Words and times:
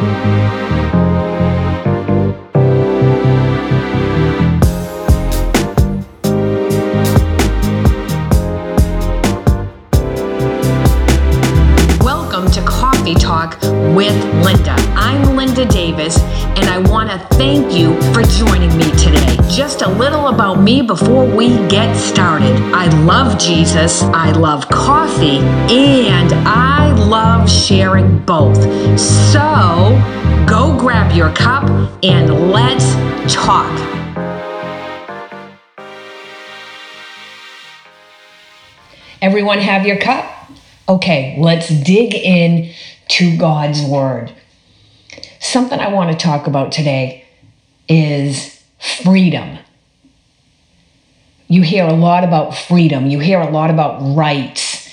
Welcome 0.00 0.16
to 12.52 12.62
Coffee 12.62 13.14
Talk 13.14 13.60
with 13.94 14.16
Linda. 14.42 14.74
I'm 14.96 15.36
Linda 15.36 15.66
Davis, 15.66 16.18
and 16.56 16.64
I 16.64 16.78
want 16.90 17.10
to 17.10 17.18
thank 17.36 17.74
you 17.74 18.00
for 18.14 18.22
joining 18.22 18.74
me 18.78 18.90
today. 18.92 19.36
Just 19.50 19.82
a 19.82 19.90
little 19.90 20.19
me 20.56 20.82
before 20.82 21.26
we 21.26 21.48
get 21.68 21.94
started. 21.96 22.56
I 22.74 22.86
love 23.04 23.38
Jesus, 23.38 24.02
I 24.02 24.32
love 24.32 24.68
coffee, 24.68 25.38
and 25.38 26.32
I 26.46 26.92
love 26.92 27.50
sharing 27.50 28.18
both. 28.20 28.58
So 28.98 30.00
go 30.48 30.76
grab 30.78 31.14
your 31.14 31.32
cup 31.34 31.68
and 32.02 32.50
let's 32.50 32.94
talk. 33.32 33.70
Everyone 39.22 39.58
have 39.58 39.86
your 39.86 39.98
cup? 39.98 40.50
Okay, 40.88 41.36
let's 41.38 41.68
dig 41.68 42.14
in 42.14 42.72
to 43.08 43.36
God's 43.36 43.82
Word. 43.82 44.32
Something 45.38 45.78
I 45.78 45.92
want 45.92 46.10
to 46.10 46.16
talk 46.16 46.46
about 46.46 46.72
today 46.72 47.24
is 47.88 48.62
freedom. 49.02 49.58
You 51.50 51.62
hear 51.62 51.84
a 51.84 51.92
lot 51.92 52.22
about 52.22 52.56
freedom, 52.56 53.08
you 53.08 53.18
hear 53.18 53.40
a 53.40 53.50
lot 53.50 53.70
about 53.70 54.14
rights, 54.14 54.88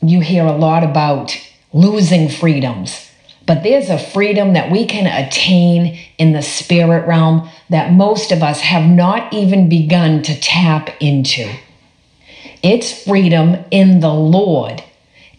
you 0.00 0.20
hear 0.20 0.46
a 0.46 0.56
lot 0.56 0.84
about 0.84 1.36
losing 1.72 2.28
freedoms. 2.28 3.10
But 3.44 3.64
there's 3.64 3.90
a 3.90 3.98
freedom 3.98 4.52
that 4.52 4.70
we 4.70 4.86
can 4.86 5.08
attain 5.08 5.98
in 6.16 6.30
the 6.30 6.42
spirit 6.42 7.08
realm 7.08 7.48
that 7.70 7.92
most 7.92 8.30
of 8.30 8.40
us 8.40 8.60
have 8.60 8.88
not 8.88 9.32
even 9.32 9.68
begun 9.68 10.22
to 10.22 10.40
tap 10.40 10.90
into. 11.00 11.52
It's 12.62 13.02
freedom 13.02 13.56
in 13.72 13.98
the 13.98 14.14
Lord. 14.14 14.84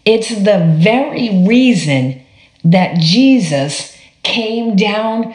It's 0.04 0.28
the 0.28 0.76
very 0.78 1.46
reason 1.46 2.20
that 2.62 2.98
Jesus 2.98 3.96
came 4.22 4.76
down 4.76 5.34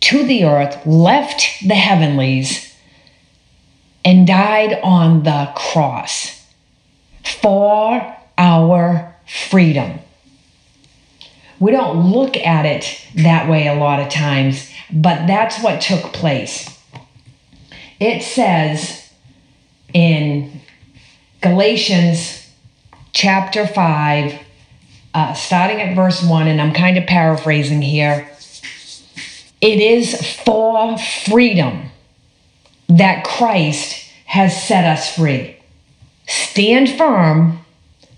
to 0.00 0.26
the 0.26 0.44
earth, 0.44 0.84
left 0.84 1.66
the 1.66 1.74
heavenlies, 1.74 2.67
and 4.04 4.26
died 4.26 4.78
on 4.82 5.22
the 5.22 5.52
cross 5.54 6.46
for 7.40 8.16
our 8.36 9.16
freedom. 9.26 9.98
We 11.60 11.72
don't 11.72 12.12
look 12.12 12.36
at 12.36 12.66
it 12.66 13.00
that 13.16 13.48
way 13.48 13.66
a 13.66 13.74
lot 13.74 14.00
of 14.00 14.08
times, 14.08 14.70
but 14.92 15.26
that's 15.26 15.62
what 15.62 15.80
took 15.80 16.12
place. 16.12 16.68
It 17.98 18.22
says 18.22 19.12
in 19.92 20.60
Galatians 21.40 22.48
chapter 23.12 23.66
5, 23.66 24.38
uh, 25.14 25.34
starting 25.34 25.80
at 25.80 25.96
verse 25.96 26.22
1, 26.22 26.46
and 26.46 26.60
I'm 26.60 26.72
kind 26.72 26.96
of 26.96 27.06
paraphrasing 27.06 27.82
here. 27.82 28.30
It 29.60 29.80
is 29.80 30.38
for 30.44 30.96
freedom 30.98 31.87
that 32.88 33.24
Christ 33.24 34.10
has 34.24 34.62
set 34.66 34.84
us 34.84 35.14
free. 35.14 35.56
Stand 36.26 36.90
firm 36.90 37.58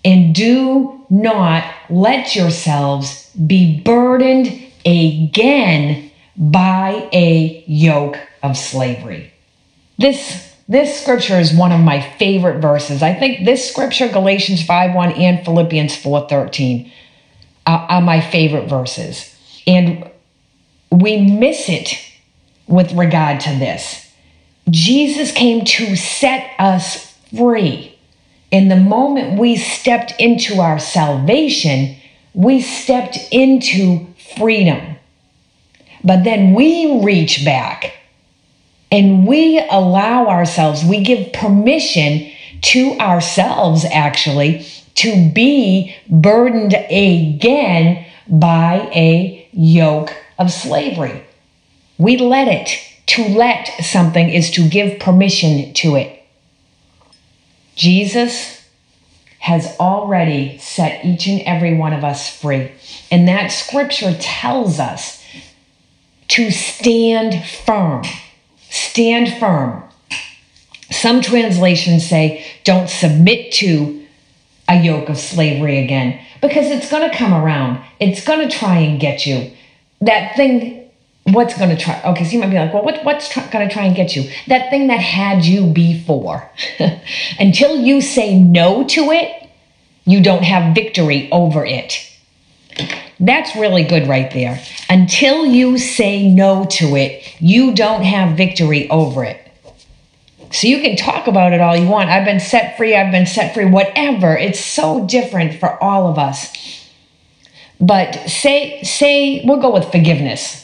and 0.05 0.35
do 0.35 1.05
not 1.11 1.65
let 1.89 2.35
yourselves 2.35 3.31
be 3.47 3.81
burdened 3.81 4.47
again 4.85 6.11
by 6.37 7.09
a 7.13 7.65
yoke 7.67 8.19
of 8.43 8.57
slavery. 8.57 9.33
This 9.99 10.49
this 10.69 11.03
scripture 11.03 11.35
is 11.35 11.53
one 11.53 11.73
of 11.73 11.81
my 11.81 12.01
favorite 12.01 12.61
verses. 12.61 13.03
I 13.03 13.13
think 13.13 13.45
this 13.45 13.69
scripture, 13.69 14.09
Galatians 14.09 14.65
5 14.65 14.95
1 14.95 15.13
and 15.13 15.45
Philippians 15.45 15.97
4 15.97 16.29
13, 16.29 16.93
are, 17.67 17.79
are 17.91 18.01
my 18.01 18.21
favorite 18.21 18.69
verses. 18.69 19.37
And 19.67 20.09
we 20.93 21.21
miss 21.21 21.69
it 21.69 21.99
with 22.69 22.93
regard 22.93 23.41
to 23.41 23.51
this. 23.51 24.10
Jesus 24.71 25.33
came 25.33 25.65
to 25.65 25.97
set 25.97 26.51
us 26.59 27.13
free. 27.37 27.99
In 28.51 28.69
the 28.69 28.77
moment 28.77 29.39
we 29.39 29.57
stepped 29.57 30.15
into 30.19 30.61
our 30.61 30.79
salvation, 30.79 31.97
we 32.35 32.61
stepped 32.61 33.19
into 33.31 34.07
freedom. 34.37 34.97
But 36.03 36.25
then 36.25 36.55
we 36.55 37.03
reach 37.05 37.45
back 37.45 37.93
and 38.91 39.27
we 39.27 39.65
allow 39.71 40.27
ourselves, 40.27 40.85
we 40.85 41.03
give 41.03 41.33
permission 41.33 42.31
to 42.63 42.99
ourselves 42.99 43.85
actually 43.85 44.67
to 44.97 45.31
be 45.31 45.95
burdened 46.09 46.75
again 46.75 48.05
by 48.29 48.91
a 48.95 49.49
yoke 49.53 50.15
of 50.39 50.51
slavery. 50.51 51.23
We 51.99 52.17
let 52.17 52.49
it. 52.49 52.90
To 53.11 53.29
let 53.29 53.67
something 53.85 54.29
is 54.29 54.51
to 54.53 54.69
give 54.69 55.01
permission 55.01 55.73
to 55.75 55.97
it. 55.97 56.23
Jesus 57.75 58.65
has 59.41 59.75
already 59.81 60.59
set 60.59 61.05
each 61.05 61.27
and 61.27 61.41
every 61.43 61.75
one 61.75 61.93
of 61.93 62.05
us 62.05 62.29
free. 62.29 62.71
And 63.11 63.27
that 63.27 63.49
scripture 63.49 64.17
tells 64.21 64.79
us 64.79 65.25
to 66.29 66.51
stand 66.51 67.45
firm. 67.45 68.05
Stand 68.69 69.41
firm. 69.41 69.83
Some 70.91 71.23
translations 71.23 72.07
say, 72.07 72.47
don't 72.65 72.89
submit 72.89 73.53
to 73.55 74.07
a 74.69 74.81
yoke 74.81 75.09
of 75.09 75.19
slavery 75.19 75.79
again 75.79 76.21
because 76.41 76.71
it's 76.71 76.91
going 76.91 77.11
to 77.11 77.17
come 77.17 77.35
around. 77.35 77.83
It's 77.99 78.25
going 78.25 78.49
to 78.49 78.57
try 78.57 78.79
and 78.79 79.01
get 79.01 79.27
you. 79.27 79.51
That 80.01 80.37
thing, 80.37 80.80
what's 81.33 81.57
going 81.57 81.71
to 81.71 81.77
try? 81.77 82.01
Okay, 82.05 82.25
so 82.25 82.33
you 82.33 82.39
might 82.41 82.51
be 82.51 82.57
like, 82.57 82.73
well, 82.73 82.85
what, 82.85 83.05
what's 83.05 83.35
going 83.35 83.67
to 83.67 83.73
try 83.73 83.85
and 83.85 83.97
get 83.97 84.17
you? 84.17 84.31
That 84.49 84.71
thing 84.71 84.89
that 84.89 85.01
had 85.01 85.45
you 85.45 85.67
before. 85.67 86.51
Until 87.39 87.77
you 87.81 88.01
say 88.01 88.39
no 88.39 88.85
to 88.89 89.11
it, 89.11 89.49
you 90.05 90.23
don't 90.23 90.43
have 90.43 90.75
victory 90.75 91.31
over 91.31 91.65
it. 91.65 92.07
That's 93.19 93.55
really 93.55 93.85
good 93.85 94.09
right 94.09 94.31
there. 94.31 94.63
Until 94.89 95.45
you 95.45 95.77
say 95.77 96.29
no 96.29 96.65
to 96.65 96.97
it, 96.97 97.37
you 97.39 97.75
don't 97.75 98.03
have 98.03 98.37
victory 98.37 98.89
over 98.89 99.25
it. 99.25 99.47
So 100.53 100.67
you 100.67 100.81
can 100.81 100.97
talk 100.97 101.27
about 101.27 101.53
it 101.53 101.61
all 101.61 101.77
you 101.77 101.87
want. 101.87 102.09
I've 102.09 102.25
been 102.25 102.41
set 102.41 102.77
free, 102.77 102.97
I've 102.97 103.13
been 103.13 103.27
set 103.27 103.55
free, 103.55 103.67
whatever. 103.67 104.37
It's 104.37 104.59
so 104.59 105.07
different 105.07 105.61
for 105.61 105.81
all 105.83 106.09
of 106.09 106.19
us. 106.19 106.51
But 107.81 108.15
say 108.29 108.83
say 108.83 109.43
we'll 109.45 109.61
go 109.61 109.73
with 109.73 109.91
forgiveness. 109.93 110.60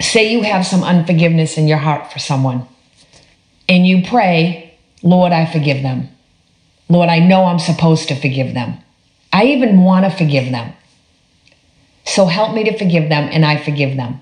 Say 0.00 0.32
you 0.32 0.42
have 0.42 0.66
some 0.66 0.82
unforgiveness 0.82 1.56
in 1.56 1.68
your 1.68 1.78
heart 1.78 2.12
for 2.12 2.18
someone. 2.18 2.66
And 3.68 3.86
you 3.86 4.02
pray, 4.02 4.72
"Lord, 5.02 5.32
I 5.32 5.46
forgive 5.46 5.82
them." 5.82 6.10
Lord, 6.88 7.08
I 7.08 7.18
know 7.18 7.44
I'm 7.44 7.58
supposed 7.58 8.08
to 8.08 8.14
forgive 8.14 8.54
them. 8.54 8.78
I 9.32 9.44
even 9.46 9.82
want 9.82 10.04
to 10.04 10.10
forgive 10.10 10.50
them. 10.50 10.72
So 12.04 12.26
help 12.26 12.54
me 12.54 12.64
to 12.64 12.76
forgive 12.76 13.08
them, 13.08 13.28
and 13.32 13.44
I 13.44 13.56
forgive 13.56 13.96
them. 13.96 14.20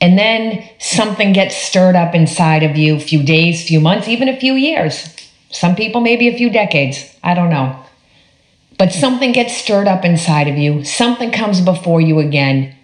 And 0.00 0.18
then 0.18 0.64
something 0.78 1.32
gets 1.32 1.56
stirred 1.56 1.96
up 1.96 2.14
inside 2.14 2.62
of 2.62 2.76
you, 2.76 2.96
a 2.96 3.00
few 3.00 3.22
days, 3.22 3.68
few 3.68 3.80
months, 3.80 4.08
even 4.08 4.28
a 4.28 4.36
few 4.36 4.54
years. 4.54 5.08
Some 5.50 5.76
people, 5.76 6.00
maybe 6.00 6.28
a 6.28 6.36
few 6.36 6.50
decades. 6.50 7.04
I 7.22 7.34
don't 7.34 7.50
know. 7.50 7.76
But 8.76 8.92
something 8.92 9.32
gets 9.32 9.56
stirred 9.56 9.86
up 9.86 10.04
inside 10.04 10.48
of 10.48 10.58
you. 10.58 10.84
Something 10.84 11.30
comes 11.30 11.60
before 11.60 12.00
you 12.00 12.18
again, 12.18 12.74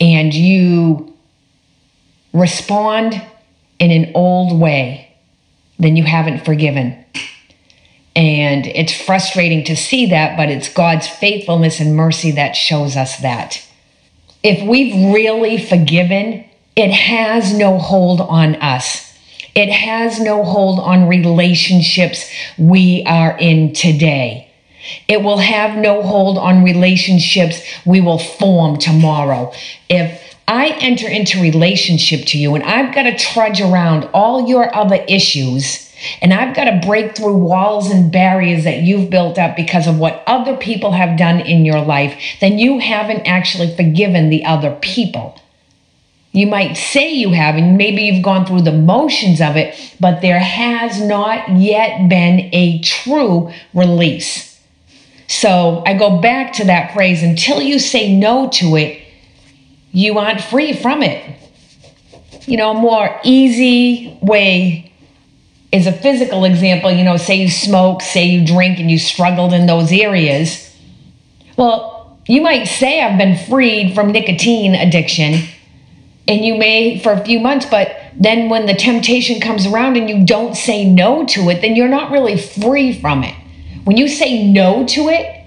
and 0.00 0.34
you 0.34 1.14
respond 2.32 3.20
in 3.78 3.90
an 3.90 4.12
old 4.14 4.58
way. 4.58 5.16
Then 5.78 5.96
you 5.96 6.04
haven't 6.04 6.44
forgiven. 6.44 7.04
And 8.14 8.66
it's 8.66 8.92
frustrating 9.00 9.64
to 9.64 9.76
see 9.76 10.06
that, 10.06 10.36
but 10.36 10.48
it's 10.48 10.72
God's 10.72 11.08
faithfulness 11.08 11.80
and 11.80 11.96
mercy 11.96 12.32
that 12.32 12.56
shows 12.56 12.96
us 12.96 13.18
that. 13.18 13.66
If 14.42 14.66
we've 14.66 15.14
really 15.14 15.58
forgiven, 15.58 16.44
it 16.76 16.90
has 16.90 17.52
no 17.52 17.78
hold 17.78 18.20
on 18.20 18.56
us. 18.56 19.06
It 19.54 19.70
has 19.70 20.20
no 20.20 20.44
hold 20.44 20.80
on 20.80 21.08
relationships 21.08 22.30
we 22.58 23.04
are 23.06 23.36
in 23.38 23.72
today. 23.74 24.50
It 25.08 25.22
will 25.22 25.38
have 25.38 25.76
no 25.76 26.02
hold 26.02 26.38
on 26.38 26.64
relationships 26.64 27.60
we 27.84 28.00
will 28.00 28.18
form 28.18 28.78
tomorrow. 28.78 29.52
If 29.88 30.29
I 30.50 30.70
enter 30.80 31.08
into 31.08 31.40
relationship 31.40 32.26
to 32.26 32.38
you 32.38 32.56
and 32.56 32.64
I've 32.64 32.92
got 32.92 33.04
to 33.04 33.16
trudge 33.16 33.60
around 33.60 34.10
all 34.12 34.48
your 34.48 34.74
other 34.74 34.96
issues 35.06 35.94
and 36.20 36.34
I've 36.34 36.56
got 36.56 36.64
to 36.64 36.84
break 36.84 37.14
through 37.14 37.36
walls 37.36 37.88
and 37.88 38.10
barriers 38.10 38.64
that 38.64 38.82
you've 38.82 39.10
built 39.10 39.38
up 39.38 39.54
because 39.54 39.86
of 39.86 40.00
what 40.00 40.24
other 40.26 40.56
people 40.56 40.90
have 40.90 41.16
done 41.16 41.38
in 41.40 41.64
your 41.64 41.80
life, 41.80 42.20
then 42.40 42.58
you 42.58 42.80
haven't 42.80 43.28
actually 43.28 43.76
forgiven 43.76 44.28
the 44.28 44.44
other 44.44 44.76
people. 44.82 45.40
You 46.32 46.48
might 46.48 46.74
say 46.74 47.12
you 47.12 47.30
have, 47.30 47.54
and 47.54 47.78
maybe 47.78 48.02
you've 48.02 48.24
gone 48.24 48.44
through 48.44 48.62
the 48.62 48.72
motions 48.72 49.40
of 49.40 49.56
it, 49.56 49.94
but 50.00 50.20
there 50.20 50.40
has 50.40 51.00
not 51.00 51.48
yet 51.60 52.08
been 52.08 52.50
a 52.52 52.80
true 52.80 53.52
release. 53.72 54.60
So 55.28 55.84
I 55.86 55.94
go 55.94 56.18
back 56.20 56.54
to 56.54 56.64
that 56.64 56.92
phrase 56.92 57.22
until 57.22 57.62
you 57.62 57.78
say 57.78 58.12
no 58.12 58.48
to 58.54 58.74
it, 58.74 58.99
you 59.92 60.18
aren't 60.18 60.40
free 60.40 60.72
from 60.72 61.02
it. 61.02 61.36
You 62.46 62.56
know, 62.56 62.70
a 62.70 62.74
more 62.74 63.20
easy 63.24 64.18
way 64.22 64.92
is 65.72 65.86
a 65.86 65.92
physical 65.92 66.44
example. 66.44 66.90
You 66.90 67.04
know, 67.04 67.16
say 67.16 67.36
you 67.36 67.50
smoke, 67.50 68.02
say 68.02 68.24
you 68.24 68.46
drink, 68.46 68.78
and 68.78 68.90
you 68.90 68.98
struggled 68.98 69.52
in 69.52 69.66
those 69.66 69.92
areas. 69.92 70.74
Well, 71.56 72.18
you 72.26 72.40
might 72.42 72.64
say, 72.64 73.02
I've 73.02 73.18
been 73.18 73.36
freed 73.36 73.94
from 73.94 74.12
nicotine 74.12 74.74
addiction 74.74 75.48
and 76.30 76.44
you 76.44 76.56
may 76.56 77.00
for 77.00 77.12
a 77.12 77.24
few 77.24 77.40
months, 77.40 77.66
but 77.66 77.96
then 78.14 78.48
when 78.48 78.66
the 78.66 78.74
temptation 78.74 79.40
comes 79.40 79.66
around 79.66 79.96
and 79.96 80.08
you 80.08 80.24
don't 80.24 80.54
say 80.54 80.88
no 80.88 81.26
to 81.26 81.50
it, 81.50 81.60
then 81.60 81.74
you're 81.74 81.88
not 81.88 82.12
really 82.12 82.38
free 82.38 82.92
from 82.92 83.24
it. 83.24 83.34
When 83.82 83.96
you 83.96 84.06
say 84.06 84.46
no 84.46 84.86
to 84.86 85.08
it 85.08 85.44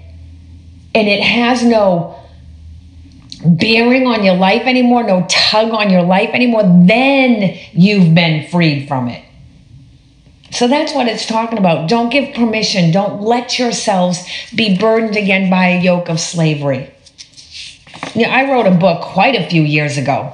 and 0.94 1.08
it 1.08 1.22
has 1.22 1.62
no 1.62 2.20
bearing 3.44 4.06
on 4.06 4.24
your 4.24 4.34
life 4.34 4.62
anymore, 4.62 5.02
no 5.02 5.26
tug 5.28 5.70
on 5.70 5.90
your 5.90 6.02
life 6.02 6.30
anymore, 6.30 6.62
then 6.86 7.58
you've 7.72 8.14
been 8.14 8.48
freed 8.48 8.88
from 8.88 9.08
it. 9.08 9.24
So 10.50 10.68
that's 10.68 10.94
what 10.94 11.08
it's 11.08 11.26
talking 11.26 11.58
about. 11.58 11.88
Don't 11.88 12.10
give 12.10 12.34
permission. 12.34 12.92
Don't 12.92 13.22
let 13.22 13.58
yourselves 13.58 14.24
be 14.54 14.78
burdened 14.78 15.16
again 15.16 15.50
by 15.50 15.68
a 15.68 15.82
yoke 15.82 16.08
of 16.08 16.20
slavery. 16.20 16.92
Yeah, 18.14 18.28
I 18.28 18.50
wrote 18.50 18.66
a 18.66 18.70
book 18.70 19.02
quite 19.02 19.34
a 19.34 19.48
few 19.48 19.62
years 19.62 19.98
ago 19.98 20.32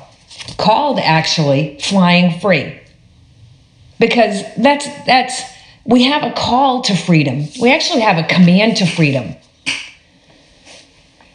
called 0.59 0.99
actually 0.99 1.79
flying 1.81 2.39
free 2.41 2.79
because 3.99 4.43
that's 4.57 4.87
that's 5.05 5.43
we 5.85 6.05
have 6.05 6.23
a 6.23 6.33
call 6.33 6.83
to 6.83 6.97
freedom 6.97 7.47
we 7.61 7.73
actually 7.73 8.01
have 8.01 8.19
a 8.19 8.27
command 8.27 8.77
to 8.77 8.87
freedom 8.87 9.35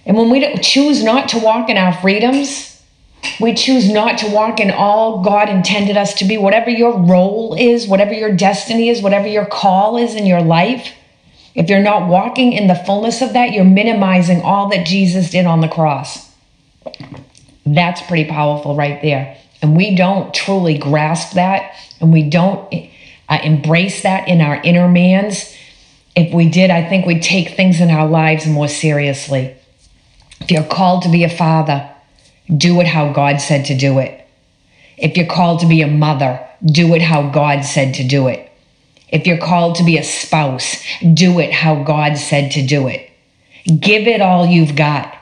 and 0.06 0.18
when 0.18 0.30
we 0.30 0.56
choose 0.58 1.04
not 1.04 1.30
to 1.30 1.40
walk 1.40 1.70
in 1.70 1.78
our 1.78 1.94
freedoms 1.94 2.72
we 3.40 3.54
choose 3.54 3.92
not 3.92 4.18
to 4.18 4.30
walk 4.30 4.60
in 4.60 4.72
all 4.72 5.24
god 5.24 5.50
intended 5.50 5.98
us 5.98 6.14
to 6.14 6.26
be 6.26 6.38
whatever 6.38 6.70
your 6.70 6.98
role 7.00 7.56
is 7.58 7.88
whatever 7.88 8.14
your 8.14 8.34
destiny 8.36 8.90
is 8.90 9.02
whatever 9.02 9.28
your 9.28 9.46
call 9.46 9.98
is 9.98 10.16
in 10.16 10.26
your 10.26 10.42
life 10.42 10.94
if 11.56 11.70
you're 11.70 11.80
not 11.80 12.10
walking 12.10 12.54
in 12.54 12.68
the 12.68 12.76
fullness 12.76 13.22
of 13.22 13.34
that 13.34 13.52
you're 13.52 13.64
minimizing 13.64 14.42
all 14.42 14.70
that 14.70 14.86
jesus 14.86 15.30
did 15.30 15.46
on 15.46 15.62
the 15.62 15.68
cross 15.68 16.26
that's 17.66 18.02
pretty 18.04 18.30
powerful 18.30 18.76
right 18.76 19.02
there. 19.02 19.38
And 19.62 19.76
we 19.76 19.96
don't 19.96 20.34
truly 20.34 20.78
grasp 20.78 21.34
that 21.34 21.76
and 22.00 22.14
we 22.14 22.30
don't 22.30 22.72
uh, 23.28 23.40
embrace 23.44 24.04
that 24.04 24.28
in 24.28 24.42
our 24.42 24.62
inner 24.62 24.88
mans. 24.88 25.56
If 26.16 26.34
we 26.34 26.50
did, 26.50 26.70
I 26.70 26.88
think 26.88 27.06
we'd 27.06 27.24
take 27.24 27.50
things 27.56 27.82
in 27.82 27.90
our 27.90 28.08
lives 28.08 28.46
more 28.46 28.68
seriously. 28.68 29.56
If 30.42 30.52
you're 30.52 30.64
called 30.64 31.04
to 31.04 31.10
be 31.10 31.24
a 31.24 31.30
father, 31.30 31.90
do 32.56 32.80
it 32.82 32.88
how 32.88 33.12
God 33.12 33.42
said 33.42 33.66
to 33.66 33.78
do 33.78 34.00
it. 34.00 34.28
If 34.98 35.18
you're 35.18 35.26
called 35.26 35.62
to 35.62 35.68
be 35.68 35.82
a 35.82 35.88
mother, 35.88 36.48
do 36.64 36.94
it 36.94 37.02
how 37.02 37.30
God 37.30 37.66
said 37.66 37.96
to 37.96 38.08
do 38.08 38.28
it. 38.28 38.52
If 39.10 39.28
you're 39.28 39.38
called 39.38 39.76
to 39.76 39.84
be 39.84 39.98
a 39.98 40.04
spouse, 40.04 40.84
do 41.14 41.40
it 41.40 41.52
how 41.52 41.84
God 41.84 42.18
said 42.18 42.52
to 42.52 42.66
do 42.66 42.88
it. 42.88 43.10
Give 43.66 44.08
it 44.08 44.22
all 44.22 44.46
you've 44.46 44.76
got 44.76 45.16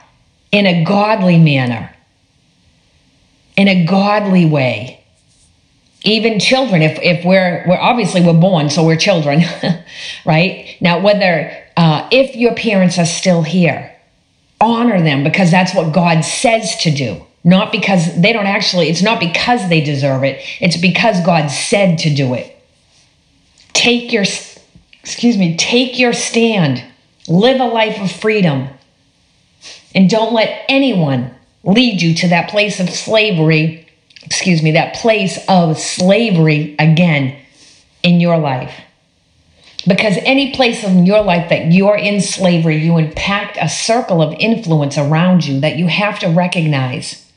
in 0.52 0.66
a 0.66 0.84
godly 0.84 1.38
manner 1.38 1.94
in 3.56 3.68
a 3.68 3.84
godly 3.84 4.46
way. 4.46 5.00
Even 6.02 6.38
children, 6.38 6.82
if, 6.82 6.98
if 7.00 7.24
we're, 7.24 7.64
we're 7.66 7.80
obviously 7.80 8.20
we're 8.20 8.38
born, 8.38 8.68
so 8.68 8.84
we're 8.84 8.96
children, 8.96 9.42
right? 10.26 10.76
Now, 10.80 11.00
whether, 11.00 11.64
uh, 11.76 12.08
if 12.12 12.36
your 12.36 12.54
parents 12.54 12.98
are 12.98 13.06
still 13.06 13.42
here, 13.42 13.93
honor 14.64 15.00
them 15.00 15.22
because 15.22 15.50
that's 15.50 15.74
what 15.74 15.92
God 15.92 16.22
says 16.22 16.76
to 16.78 16.90
do. 16.90 17.24
Not 17.44 17.70
because 17.70 18.20
they 18.20 18.32
don't 18.32 18.46
actually, 18.46 18.88
it's 18.88 19.02
not 19.02 19.20
because 19.20 19.68
they 19.68 19.82
deserve 19.82 20.24
it, 20.24 20.40
it's 20.60 20.78
because 20.78 21.20
God 21.24 21.48
said 21.48 21.98
to 21.98 22.14
do 22.14 22.32
it. 22.34 22.50
Take 23.74 24.12
your, 24.12 24.24
excuse 25.02 25.36
me, 25.36 25.56
take 25.56 25.98
your 25.98 26.14
stand. 26.14 26.82
Live 27.28 27.60
a 27.60 27.66
life 27.66 28.00
of 28.00 28.10
freedom. 28.10 28.68
And 29.94 30.08
don't 30.08 30.32
let 30.32 30.64
anyone 30.68 31.34
lead 31.62 32.00
you 32.00 32.14
to 32.14 32.28
that 32.28 32.50
place 32.50 32.80
of 32.80 32.88
slavery, 32.88 33.86
excuse 34.22 34.62
me, 34.62 34.72
that 34.72 34.94
place 34.94 35.38
of 35.48 35.78
slavery 35.78 36.74
again 36.78 37.36
in 38.02 38.20
your 38.20 38.38
life. 38.38 38.74
Because 39.86 40.16
any 40.22 40.54
place 40.54 40.82
in 40.82 41.04
your 41.04 41.22
life 41.22 41.50
that 41.50 41.72
you're 41.72 41.96
in 41.96 42.20
slavery, 42.20 42.76
you 42.76 42.96
impact 42.96 43.58
a 43.60 43.68
circle 43.68 44.22
of 44.22 44.34
influence 44.38 44.96
around 44.96 45.46
you 45.46 45.60
that 45.60 45.76
you 45.76 45.86
have 45.88 46.18
to 46.20 46.28
recognize. 46.28 47.30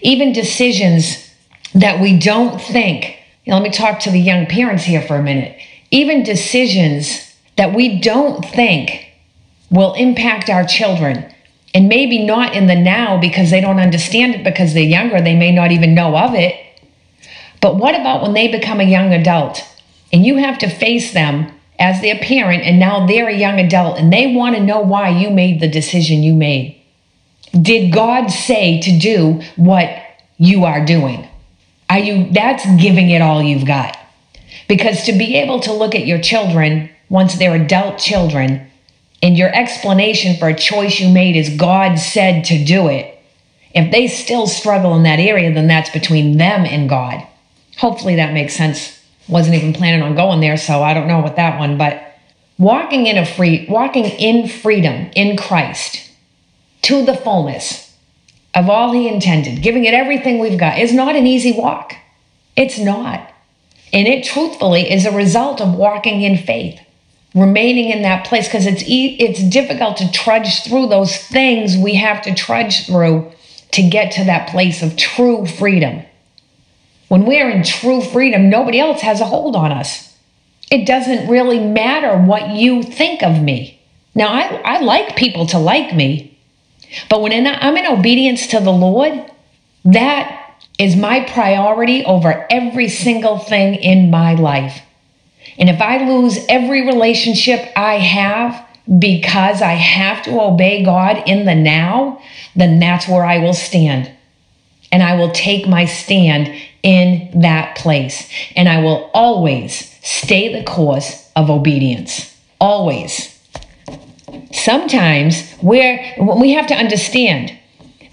Even 0.00 0.32
decisions 0.32 1.30
that 1.74 2.00
we 2.00 2.18
don't 2.18 2.60
think, 2.60 3.18
let 3.46 3.62
me 3.62 3.70
talk 3.70 4.00
to 4.00 4.10
the 4.10 4.20
young 4.20 4.46
parents 4.46 4.84
here 4.84 5.02
for 5.02 5.16
a 5.16 5.22
minute. 5.22 5.58
Even 5.90 6.22
decisions 6.22 7.34
that 7.56 7.74
we 7.74 8.00
don't 8.00 8.44
think 8.44 9.12
will 9.70 9.92
impact 9.94 10.48
our 10.48 10.64
children 10.64 11.30
and 11.74 11.88
maybe 11.88 12.24
not 12.24 12.54
in 12.54 12.66
the 12.66 12.74
now 12.74 13.20
because 13.20 13.50
they 13.50 13.60
don't 13.60 13.80
understand 13.80 14.34
it 14.34 14.44
because 14.44 14.72
they're 14.72 14.82
younger, 14.82 15.20
they 15.20 15.36
may 15.36 15.52
not 15.52 15.72
even 15.72 15.94
know 15.94 16.16
of 16.16 16.34
it. 16.34 16.54
But 17.60 17.76
what 17.76 17.94
about 17.94 18.22
when 18.22 18.32
they 18.32 18.48
become 18.48 18.80
a 18.80 18.84
young 18.84 19.12
adult 19.12 19.62
and 20.12 20.24
you 20.24 20.36
have 20.36 20.58
to 20.58 20.68
face 20.68 21.12
them 21.12 21.50
as 21.78 22.00
their 22.00 22.16
parent 22.16 22.62
and 22.62 22.78
now 22.78 23.06
they're 23.06 23.28
a 23.28 23.36
young 23.36 23.58
adult 23.58 23.98
and 23.98 24.12
they 24.12 24.34
want 24.34 24.56
to 24.56 24.62
know 24.62 24.80
why 24.80 25.08
you 25.08 25.30
made 25.30 25.60
the 25.60 25.68
decision 25.68 26.22
you 26.22 26.34
made? 26.34 26.80
Did 27.60 27.92
God 27.92 28.28
say 28.28 28.80
to 28.80 28.98
do 28.98 29.40
what 29.56 29.88
you 30.38 30.64
are 30.64 30.84
doing? 30.84 31.28
Are 31.88 31.98
you 31.98 32.32
that's 32.32 32.64
giving 32.76 33.10
it 33.10 33.22
all 33.22 33.42
you've 33.42 33.66
got? 33.66 33.96
Because 34.68 35.04
to 35.04 35.12
be 35.12 35.36
able 35.36 35.60
to 35.60 35.72
look 35.72 35.94
at 35.94 36.06
your 36.06 36.20
children 36.20 36.90
once 37.08 37.36
they're 37.36 37.54
adult 37.54 37.98
children 37.98 38.68
and 39.22 39.36
your 39.38 39.54
explanation 39.54 40.36
for 40.36 40.48
a 40.48 40.54
choice 40.54 40.98
you 41.00 41.08
made 41.08 41.36
is 41.36 41.56
God 41.56 41.96
said 41.96 42.44
to 42.46 42.64
do 42.64 42.88
it, 42.88 43.18
if 43.74 43.90
they 43.90 44.06
still 44.06 44.46
struggle 44.46 44.94
in 44.96 45.02
that 45.04 45.18
area, 45.18 45.52
then 45.52 45.66
that's 45.66 45.90
between 45.90 46.38
them 46.38 46.64
and 46.64 46.88
God. 46.88 47.26
Hopefully 47.78 48.16
that 48.16 48.32
makes 48.32 48.54
sense. 48.54 49.00
Wasn't 49.28 49.54
even 49.54 49.72
planning 49.72 50.02
on 50.02 50.14
going 50.14 50.40
there, 50.40 50.56
so 50.56 50.82
I 50.82 50.94
don't 50.94 51.08
know 51.08 51.20
what 51.20 51.36
that 51.36 51.58
one, 51.58 51.78
but 51.78 52.14
walking 52.58 53.06
in 53.06 53.18
a 53.18 53.26
free 53.26 53.66
walking 53.68 54.04
in 54.04 54.48
freedom 54.48 55.10
in 55.14 55.36
Christ 55.36 56.10
to 56.82 57.04
the 57.04 57.16
fullness 57.16 57.96
of 58.54 58.70
all 58.70 58.92
he 58.92 59.08
intended, 59.08 59.62
giving 59.62 59.84
it 59.84 59.94
everything 59.94 60.38
we've 60.38 60.58
got 60.58 60.78
is 60.78 60.92
not 60.92 61.16
an 61.16 61.26
easy 61.26 61.52
walk. 61.52 61.94
It's 62.56 62.78
not. 62.78 63.30
And 63.92 64.06
it 64.06 64.24
truthfully 64.24 64.92
is 64.92 65.06
a 65.06 65.16
result 65.16 65.60
of 65.60 65.74
walking 65.74 66.22
in 66.22 66.36
faith 66.36 66.80
remaining 67.34 67.90
in 67.90 68.02
that 68.02 68.26
place 68.26 68.46
because 68.46 68.66
it's 68.66 68.82
e- 68.84 69.16
it's 69.18 69.42
difficult 69.42 69.96
to 69.96 70.10
trudge 70.12 70.62
through 70.62 70.86
those 70.86 71.16
things 71.16 71.76
we 71.76 71.94
have 71.94 72.22
to 72.22 72.34
trudge 72.34 72.86
through 72.86 73.30
to 73.72 73.82
get 73.82 74.12
to 74.12 74.24
that 74.24 74.48
place 74.48 74.82
of 74.82 74.96
true 74.96 75.44
freedom. 75.44 76.02
When 77.14 77.26
we're 77.26 77.48
in 77.48 77.62
true 77.62 78.02
freedom, 78.02 78.50
nobody 78.50 78.80
else 78.80 79.00
has 79.02 79.20
a 79.20 79.24
hold 79.24 79.54
on 79.54 79.70
us. 79.70 80.18
It 80.68 80.84
doesn't 80.84 81.28
really 81.28 81.60
matter 81.60 82.18
what 82.18 82.48
you 82.48 82.82
think 82.82 83.22
of 83.22 83.40
me. 83.40 83.80
Now, 84.16 84.32
I, 84.32 84.60
I 84.64 84.80
like 84.80 85.14
people 85.14 85.46
to 85.46 85.58
like 85.60 85.94
me, 85.94 86.36
but 87.08 87.22
when 87.22 87.46
I'm 87.46 87.76
in 87.76 87.86
obedience 87.86 88.48
to 88.48 88.58
the 88.58 88.72
Lord, 88.72 89.30
that 89.84 90.56
is 90.76 90.96
my 90.96 91.20
priority 91.20 92.04
over 92.04 92.48
every 92.50 92.88
single 92.88 93.38
thing 93.38 93.76
in 93.76 94.10
my 94.10 94.34
life. 94.34 94.82
And 95.56 95.70
if 95.70 95.80
I 95.80 96.08
lose 96.08 96.44
every 96.48 96.84
relationship 96.84 97.60
I 97.76 97.98
have 97.98 98.66
because 98.98 99.62
I 99.62 99.74
have 99.74 100.24
to 100.24 100.40
obey 100.40 100.82
God 100.82 101.22
in 101.26 101.46
the 101.46 101.54
now, 101.54 102.20
then 102.56 102.80
that's 102.80 103.06
where 103.06 103.24
I 103.24 103.38
will 103.38 103.54
stand. 103.54 104.10
And 104.94 105.02
I 105.02 105.16
will 105.16 105.32
take 105.32 105.66
my 105.66 105.86
stand 105.86 106.54
in 106.84 107.40
that 107.40 107.76
place. 107.76 108.30
And 108.54 108.68
I 108.68 108.80
will 108.80 109.10
always 109.12 109.92
stay 110.06 110.52
the 110.54 110.62
course 110.62 111.28
of 111.34 111.50
obedience. 111.50 112.32
Always. 112.60 113.36
Sometimes 114.52 115.50
where 115.54 116.14
we 116.20 116.52
have 116.52 116.68
to 116.68 116.74
understand 116.74 117.58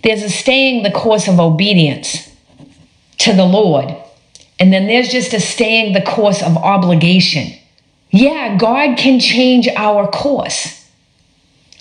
there's 0.02 0.24
a 0.24 0.30
staying 0.30 0.82
the 0.82 0.90
course 0.90 1.28
of 1.28 1.40
obedience 1.40 2.28
to 3.20 3.34
the 3.34 3.46
Lord 3.46 3.96
And 4.60 4.74
then 4.74 4.88
there's 4.88 5.10
just 5.10 5.34
a 5.34 5.40
staying 5.40 5.94
the 5.94 6.02
course 6.02 6.42
of 6.42 6.58
obligation. 6.58 7.54
Yeah, 8.10 8.58
God 8.58 8.98
can 8.98 9.20
change 9.20 9.68
our 9.76 10.08
course. 10.08 10.88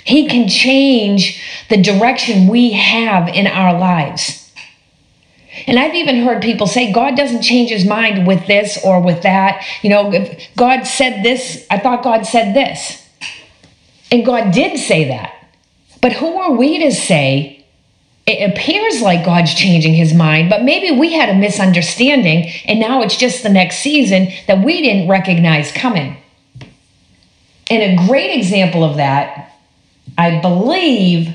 He 0.04 0.28
can 0.28 0.46
change 0.46 1.42
the 1.70 1.82
direction 1.82 2.48
we 2.48 2.72
have 2.72 3.28
in 3.28 3.46
our 3.46 3.78
lives. 3.78 4.39
And 5.66 5.78
I've 5.78 5.94
even 5.94 6.22
heard 6.22 6.42
people 6.42 6.66
say 6.66 6.92
God 6.92 7.16
doesn't 7.16 7.42
change 7.42 7.70
his 7.70 7.86
mind 7.86 8.26
with 8.26 8.46
this 8.46 8.78
or 8.84 9.00
with 9.00 9.22
that. 9.22 9.64
You 9.82 9.90
know, 9.90 10.12
if 10.12 10.48
God 10.56 10.84
said 10.84 11.22
this, 11.22 11.66
I 11.70 11.78
thought 11.78 12.02
God 12.02 12.26
said 12.26 12.54
this. 12.54 13.06
And 14.12 14.24
God 14.24 14.52
did 14.52 14.78
say 14.78 15.08
that. 15.08 15.34
But 16.00 16.12
who 16.12 16.38
are 16.38 16.52
we 16.52 16.78
to 16.80 16.92
say 16.92 17.60
it 18.26 18.50
appears 18.50 19.02
like 19.02 19.24
God's 19.24 19.54
changing 19.54 19.94
his 19.94 20.14
mind, 20.14 20.50
but 20.50 20.62
maybe 20.62 20.96
we 20.96 21.12
had 21.14 21.30
a 21.30 21.34
misunderstanding 21.34 22.50
and 22.66 22.78
now 22.78 23.02
it's 23.02 23.16
just 23.16 23.42
the 23.42 23.48
next 23.48 23.78
season 23.78 24.28
that 24.46 24.64
we 24.64 24.82
didn't 24.82 25.08
recognize 25.08 25.72
coming. 25.72 26.16
And 27.68 27.98
a 27.98 28.06
great 28.06 28.36
example 28.36 28.84
of 28.84 28.96
that, 28.96 29.58
I 30.16 30.40
believe, 30.40 31.34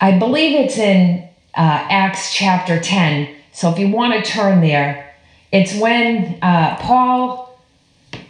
I 0.00 0.18
believe 0.18 0.58
it's 0.58 0.78
in 0.78 1.28
uh, 1.54 1.86
Acts 1.90 2.34
chapter 2.34 2.80
10. 2.80 3.35
So 3.56 3.70
if 3.70 3.78
you 3.78 3.88
want 3.88 4.12
to 4.12 4.30
turn 4.30 4.60
there, 4.60 5.14
it's 5.50 5.74
when 5.76 6.38
uh, 6.42 6.76
Paul 6.76 7.58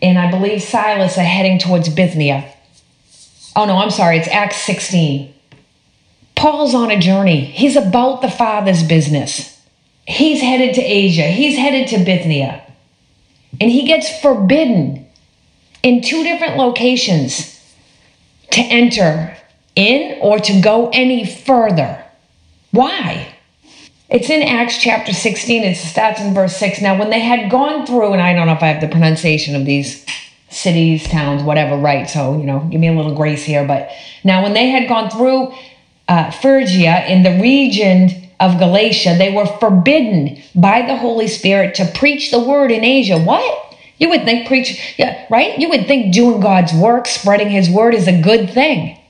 and 0.00 0.16
I 0.16 0.30
believe 0.30 0.62
Silas 0.62 1.18
are 1.18 1.25
heading 1.25 1.59
towards 1.59 1.88
Bithynia. 1.88 2.49
Oh 3.56 3.64
no, 3.64 3.76
I'm 3.78 3.90
sorry, 3.90 4.18
it's 4.18 4.28
Acts 4.28 4.59
16. 4.59 5.35
Paul's 6.37 6.76
on 6.76 6.92
a 6.92 7.00
journey. 7.00 7.40
He's 7.40 7.75
about 7.75 8.23
the 8.23 8.30
Father's 8.30 8.85
business. 8.85 9.61
He's 10.06 10.40
headed 10.40 10.76
to 10.76 10.80
Asia, 10.80 11.26
he's 11.26 11.59
headed 11.59 11.88
to 11.88 12.04
Bithynia. 12.04 12.62
And 13.61 13.68
he 13.68 13.85
gets 13.85 14.21
forbidden 14.21 15.09
in 15.83 16.02
two 16.02 16.23
different 16.23 16.56
locations 16.56 17.61
to 18.52 18.61
enter 18.61 19.37
in 19.75 20.21
or 20.21 20.38
to 20.38 20.61
go 20.61 20.88
any 20.90 21.26
further. 21.26 22.04
Why? 22.71 23.33
It's 24.08 24.30
in 24.30 24.42
Acts 24.42 24.78
chapter 24.78 25.12
16. 25.12 25.64
It 25.64 25.75
starts 25.75 26.20
in 26.20 26.32
verse 26.32 26.56
6. 26.56 26.80
Now, 26.80 26.96
when 26.96 27.10
they 27.10 27.20
had 27.20 27.50
gone 27.50 27.86
through, 27.86 28.12
and 28.12 28.22
I 28.22 28.34
don't 28.34 28.46
know 28.46 28.52
if 28.52 28.62
I 28.62 28.68
have 28.68 28.80
the 28.80 28.88
pronunciation 28.88 29.56
of 29.56 29.64
these 29.64 30.06
cities, 30.48 31.08
towns, 31.08 31.42
whatever, 31.42 31.76
right? 31.76 32.08
So, 32.08 32.38
you 32.38 32.44
know, 32.44 32.60
give 32.70 32.80
me 32.80 32.86
a 32.86 32.92
little 32.92 33.16
grace 33.16 33.42
here. 33.42 33.66
But 33.66 33.90
now, 34.22 34.44
when 34.44 34.54
they 34.54 34.68
had 34.68 34.88
gone 34.88 35.10
through 35.10 35.52
uh, 36.06 36.30
Phrygia 36.30 37.04
in 37.06 37.25
the 37.25 37.40
region 37.42 38.30
of 38.38 38.60
Galatia, 38.60 39.16
they 39.18 39.32
were 39.32 39.46
forbidden 39.46 40.40
by 40.54 40.82
the 40.82 40.96
Holy 40.96 41.26
Spirit 41.26 41.75
to 41.76 41.86
preach 41.86 42.30
the 42.30 42.38
word 42.38 42.70
in 42.70 42.84
Asia. 42.84 43.18
What? 43.18 43.75
You 43.98 44.10
would 44.10 44.25
think 44.25 44.46
preach, 44.46 44.94
yeah, 44.98 45.26
right? 45.30 45.58
You 45.58 45.68
would 45.70 45.88
think 45.88 46.14
doing 46.14 46.40
God's 46.40 46.72
work, 46.72 47.06
spreading 47.08 47.50
his 47.50 47.68
word 47.68 47.94
is 47.94 48.06
a 48.06 48.22
good 48.22 48.50
thing. 48.50 49.00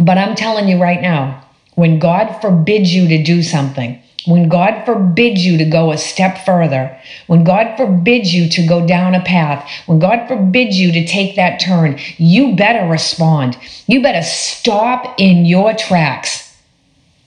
But 0.00 0.16
I'm 0.16 0.36
telling 0.36 0.68
you 0.68 0.80
right 0.80 1.02
now, 1.02 1.44
when 1.78 2.00
God 2.00 2.40
forbids 2.40 2.92
you 2.92 3.06
to 3.06 3.22
do 3.22 3.40
something, 3.40 4.02
when 4.26 4.48
God 4.48 4.84
forbids 4.84 5.46
you 5.46 5.58
to 5.58 5.64
go 5.64 5.92
a 5.92 5.96
step 5.96 6.44
further, 6.44 7.00
when 7.28 7.44
God 7.44 7.76
forbids 7.76 8.34
you 8.34 8.48
to 8.48 8.66
go 8.66 8.84
down 8.84 9.14
a 9.14 9.22
path, 9.22 9.64
when 9.86 10.00
God 10.00 10.26
forbids 10.26 10.76
you 10.76 10.90
to 10.90 11.06
take 11.06 11.36
that 11.36 11.60
turn, 11.60 11.96
you 12.16 12.56
better 12.56 12.84
respond. 12.88 13.56
You 13.86 14.02
better 14.02 14.24
stop 14.24 15.20
in 15.20 15.46
your 15.46 15.72
tracks 15.72 16.52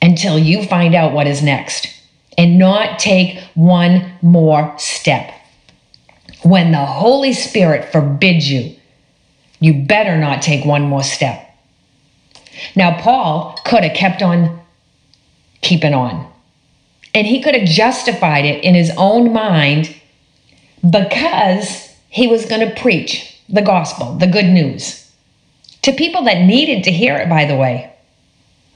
until 0.01 0.37
you 0.37 0.65
find 0.65 0.95
out 0.95 1.13
what 1.13 1.27
is 1.27 1.41
next 1.41 1.87
and 2.37 2.59
not 2.59 2.99
take 2.99 3.39
one 3.53 4.11
more 4.21 4.75
step. 4.77 5.33
When 6.43 6.73
the 6.73 6.85
Holy 6.85 7.31
Spirit 7.31 7.89
forbids 7.93 8.51
you, 8.51 8.75
you 9.61 9.85
better 9.85 10.17
not 10.17 10.41
take 10.41 10.65
one 10.65 10.81
more 10.81 11.03
step. 11.03 11.50
Now, 12.75 12.99
Paul 12.99 13.59
could 13.65 13.83
have 13.83 13.95
kept 13.95 14.21
on 14.21 14.61
keeping 15.61 15.93
on. 15.93 16.31
And 17.13 17.27
he 17.27 17.41
could 17.41 17.55
have 17.55 17.67
justified 17.67 18.45
it 18.45 18.63
in 18.63 18.73
his 18.73 18.91
own 18.97 19.33
mind 19.33 19.93
because 20.89 21.93
he 22.09 22.27
was 22.27 22.45
going 22.45 22.67
to 22.67 22.81
preach 22.81 23.39
the 23.49 23.61
gospel, 23.61 24.15
the 24.15 24.27
good 24.27 24.45
news, 24.45 25.11
to 25.81 25.91
people 25.91 26.23
that 26.23 26.45
needed 26.45 26.83
to 26.85 26.91
hear 26.91 27.15
it, 27.17 27.29
by 27.29 27.45
the 27.45 27.55
way. 27.55 27.91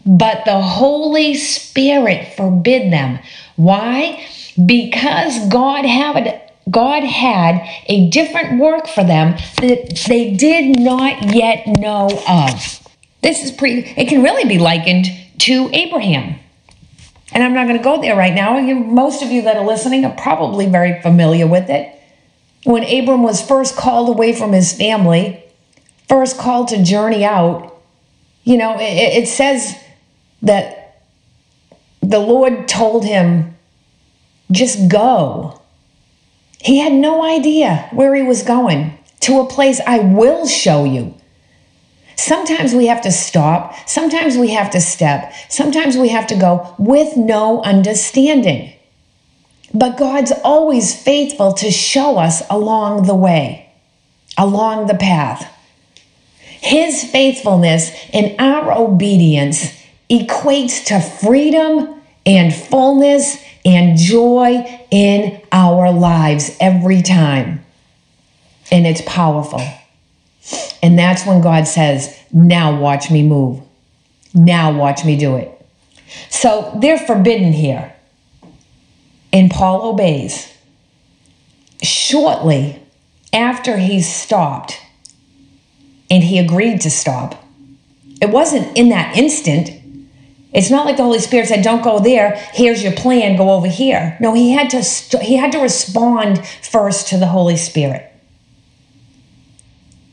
But 0.05 0.45
the 0.45 0.61
Holy 0.61 1.33
Spirit 1.33 2.33
forbid 2.35 2.91
them. 2.91 3.19
Why? 3.55 4.25
Because 4.63 5.47
God 5.49 5.85
had 5.85 6.41
God 6.69 7.03
had 7.03 7.61
a 7.85 8.09
different 8.09 8.59
work 8.59 8.87
for 8.87 9.03
them 9.03 9.37
that 9.61 10.03
they 10.07 10.31
did 10.31 10.79
not 10.79 11.35
yet 11.35 11.67
know 11.67 12.09
of. 12.27 12.84
This 13.25 13.43
is 13.43 13.49
pre 13.49 13.79
it 13.79 14.07
can 14.07 14.21
really 14.21 14.45
be 14.45 14.59
likened 14.59 15.07
to 15.39 15.67
Abraham. 15.73 16.35
And 17.31 17.43
I'm 17.43 17.55
not 17.55 17.65
going 17.65 17.79
to 17.79 17.83
go 17.83 17.99
there 17.99 18.15
right 18.15 18.35
now. 18.35 18.59
You, 18.59 18.75
most 18.75 19.23
of 19.23 19.31
you 19.31 19.41
that 19.41 19.57
are 19.57 19.65
listening 19.65 20.05
are 20.05 20.15
probably 20.15 20.67
very 20.67 21.01
familiar 21.01 21.47
with 21.47 21.67
it. 21.71 21.91
When 22.65 22.83
Abram 22.83 23.23
was 23.23 23.41
first 23.41 23.75
called 23.75 24.09
away 24.09 24.31
from 24.33 24.51
his 24.51 24.73
family, 24.73 25.43
first 26.07 26.37
called 26.37 26.67
to 26.67 26.83
journey 26.83 27.25
out, 27.25 27.75
you 28.43 28.57
know, 28.57 28.77
it, 28.79 29.23
it 29.23 29.27
says 29.27 29.75
that 30.43 31.01
the 32.01 32.19
Lord 32.19 32.67
told 32.67 33.05
him, 33.05 33.55
just 34.51 34.87
go. 34.87 35.63
He 36.59 36.77
had 36.77 36.93
no 36.93 37.25
idea 37.25 37.89
where 37.91 38.13
he 38.13 38.21
was 38.21 38.43
going 38.43 38.99
to 39.21 39.39
a 39.39 39.47
place 39.47 39.81
I 39.87 39.97
will 39.97 40.45
show 40.45 40.83
you. 40.83 41.15
Sometimes 42.15 42.73
we 42.73 42.87
have 42.87 43.01
to 43.01 43.11
stop. 43.11 43.75
Sometimes 43.87 44.37
we 44.37 44.51
have 44.51 44.71
to 44.71 44.81
step. 44.81 45.33
Sometimes 45.49 45.97
we 45.97 46.09
have 46.09 46.27
to 46.27 46.35
go 46.35 46.73
with 46.77 47.15
no 47.17 47.61
understanding. 47.61 48.73
But 49.73 49.97
God's 49.97 50.31
always 50.43 50.95
faithful 50.95 51.53
to 51.53 51.69
show 51.69 52.17
us 52.17 52.41
along 52.49 53.07
the 53.07 53.15
way, 53.15 53.69
along 54.37 54.87
the 54.87 54.95
path. 54.95 55.51
His 56.39 57.03
faithfulness 57.03 57.91
and 58.13 58.35
our 58.39 58.71
obedience 58.71 59.73
equates 60.09 60.85
to 60.85 60.99
freedom 60.99 62.01
and 62.25 62.53
fullness 62.53 63.37
and 63.65 63.97
joy 63.97 64.85
in 64.91 65.41
our 65.51 65.91
lives 65.91 66.55
every 66.59 67.01
time. 67.01 67.65
And 68.71 68.87
it's 68.87 69.01
powerful. 69.05 69.61
And 70.81 70.97
that's 70.97 71.25
when 71.25 71.41
God 71.41 71.67
says, 71.67 72.17
Now 72.31 72.79
watch 72.79 73.09
me 73.09 73.23
move. 73.23 73.61
Now 74.33 74.77
watch 74.77 75.05
me 75.05 75.17
do 75.17 75.37
it. 75.37 75.51
So 76.29 76.77
they're 76.79 76.99
forbidden 76.99 77.53
here. 77.53 77.93
And 79.33 79.49
Paul 79.49 79.81
obeys. 79.89 80.51
Shortly 81.81 82.81
after 83.33 83.77
he 83.77 84.01
stopped, 84.01 84.79
and 86.09 86.23
he 86.23 86.39
agreed 86.39 86.81
to 86.81 86.89
stop, 86.89 87.43
it 88.21 88.29
wasn't 88.29 88.77
in 88.77 88.89
that 88.89 89.17
instant. 89.17 89.71
It's 90.53 90.71
not 90.71 90.85
like 90.85 90.95
the 90.95 91.03
Holy 91.03 91.19
Spirit 91.19 91.49
said, 91.49 91.61
"Don't 91.61 91.83
go 91.83 91.99
there. 91.99 92.39
Here's 92.53 92.81
your 92.81 92.93
plan. 92.93 93.35
Go 93.35 93.51
over 93.51 93.67
here." 93.67 94.15
No, 94.21 94.33
he 94.33 94.51
had 94.51 94.69
to. 94.69 94.83
St- 94.83 95.23
he 95.23 95.35
had 95.35 95.51
to 95.51 95.59
respond 95.59 96.45
first 96.61 97.09
to 97.09 97.17
the 97.17 97.27
Holy 97.27 97.57
Spirit. 97.57 98.14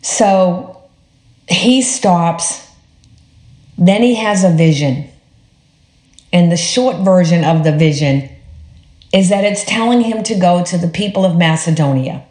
So 0.02 0.82
he 1.48 1.80
stops, 1.80 2.68
then 3.78 4.02
he 4.02 4.16
has 4.16 4.44
a 4.44 4.50
vision. 4.50 5.08
And 6.32 6.50
the 6.50 6.56
short 6.56 6.96
version 7.04 7.44
of 7.44 7.64
the 7.64 7.76
vision 7.76 8.28
is 9.12 9.28
that 9.28 9.44
it's 9.44 9.64
telling 9.64 10.00
him 10.00 10.22
to 10.24 10.34
go 10.34 10.64
to 10.64 10.78
the 10.78 10.88
people 10.88 11.24
of 11.24 11.36
Macedonia. 11.36 12.24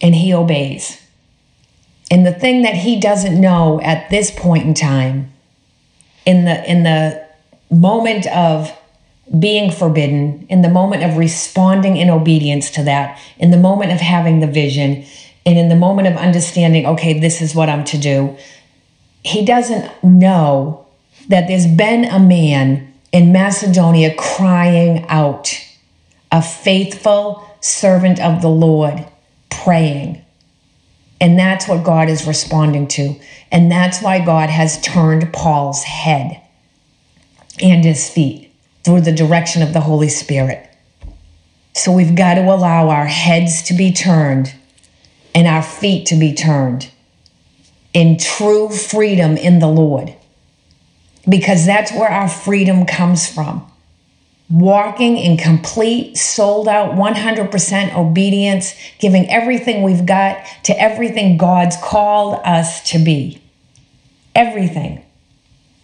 And 0.00 0.14
he 0.14 0.32
obeys. 0.34 1.00
And 2.10 2.26
the 2.26 2.32
thing 2.32 2.62
that 2.62 2.74
he 2.74 2.98
doesn't 2.98 3.40
know 3.40 3.80
at 3.82 4.10
this 4.10 4.30
point 4.30 4.64
in 4.64 4.74
time, 4.74 5.32
in 6.26 6.44
the 6.44 6.70
in 6.70 6.82
the 6.82 7.24
moment 7.70 8.26
of 8.26 8.76
being 9.38 9.70
forbidden, 9.70 10.44
in 10.48 10.62
the 10.62 10.68
moment 10.68 11.04
of 11.04 11.16
responding 11.16 11.96
in 11.96 12.10
obedience 12.10 12.70
to 12.72 12.82
that, 12.82 13.20
in 13.38 13.52
the 13.52 13.56
moment 13.56 13.92
of 13.92 14.00
having 14.00 14.40
the 14.40 14.46
vision, 14.48 15.04
and 15.46 15.58
in 15.58 15.68
the 15.68 15.76
moment 15.76 16.08
of 16.08 16.16
understanding, 16.16 16.86
okay, 16.86 17.18
this 17.18 17.40
is 17.40 17.54
what 17.54 17.68
I'm 17.68 17.84
to 17.84 17.98
do, 17.98 18.36
he 19.22 19.44
doesn't 19.44 19.90
know 20.02 20.86
that 21.28 21.48
there's 21.48 21.66
been 21.66 22.04
a 22.04 22.18
man 22.18 22.92
in 23.12 23.32
Macedonia 23.32 24.14
crying 24.16 25.06
out, 25.08 25.50
a 26.30 26.42
faithful 26.42 27.46
servant 27.60 28.20
of 28.20 28.42
the 28.42 28.48
Lord 28.48 29.04
praying. 29.50 30.24
And 31.20 31.38
that's 31.38 31.68
what 31.68 31.84
God 31.84 32.08
is 32.08 32.26
responding 32.26 32.88
to. 32.88 33.14
And 33.52 33.70
that's 33.70 34.00
why 34.00 34.24
God 34.24 34.48
has 34.48 34.80
turned 34.80 35.32
Paul's 35.32 35.82
head 35.82 36.40
and 37.60 37.84
his 37.84 38.08
feet 38.08 38.52
through 38.84 39.02
the 39.02 39.12
direction 39.12 39.62
of 39.62 39.72
the 39.72 39.80
Holy 39.80 40.08
Spirit. 40.08 40.66
So 41.74 41.92
we've 41.92 42.14
got 42.14 42.34
to 42.34 42.42
allow 42.42 42.88
our 42.88 43.06
heads 43.06 43.62
to 43.64 43.74
be 43.74 43.92
turned 43.92 44.54
and 45.34 45.46
our 45.46 45.62
feet 45.62 46.06
to 46.06 46.16
be 46.16 46.34
turned 46.34 46.90
in 47.92 48.18
true 48.18 48.68
freedom 48.68 49.36
in 49.36 49.58
the 49.58 49.68
Lord. 49.68 50.14
Because 51.28 51.66
that's 51.66 51.92
where 51.92 52.08
our 52.08 52.28
freedom 52.28 52.86
comes 52.86 53.28
from. 53.28 53.66
Walking 54.48 55.16
in 55.16 55.36
complete, 55.36 56.16
sold 56.16 56.66
out, 56.66 56.94
100% 56.94 57.96
obedience, 57.96 58.74
giving 58.98 59.28
everything 59.30 59.82
we've 59.82 60.06
got 60.06 60.44
to 60.64 60.80
everything 60.80 61.36
God's 61.36 61.76
called 61.76 62.40
us 62.44 62.90
to 62.90 62.98
be. 62.98 63.40
Everything. 64.34 65.04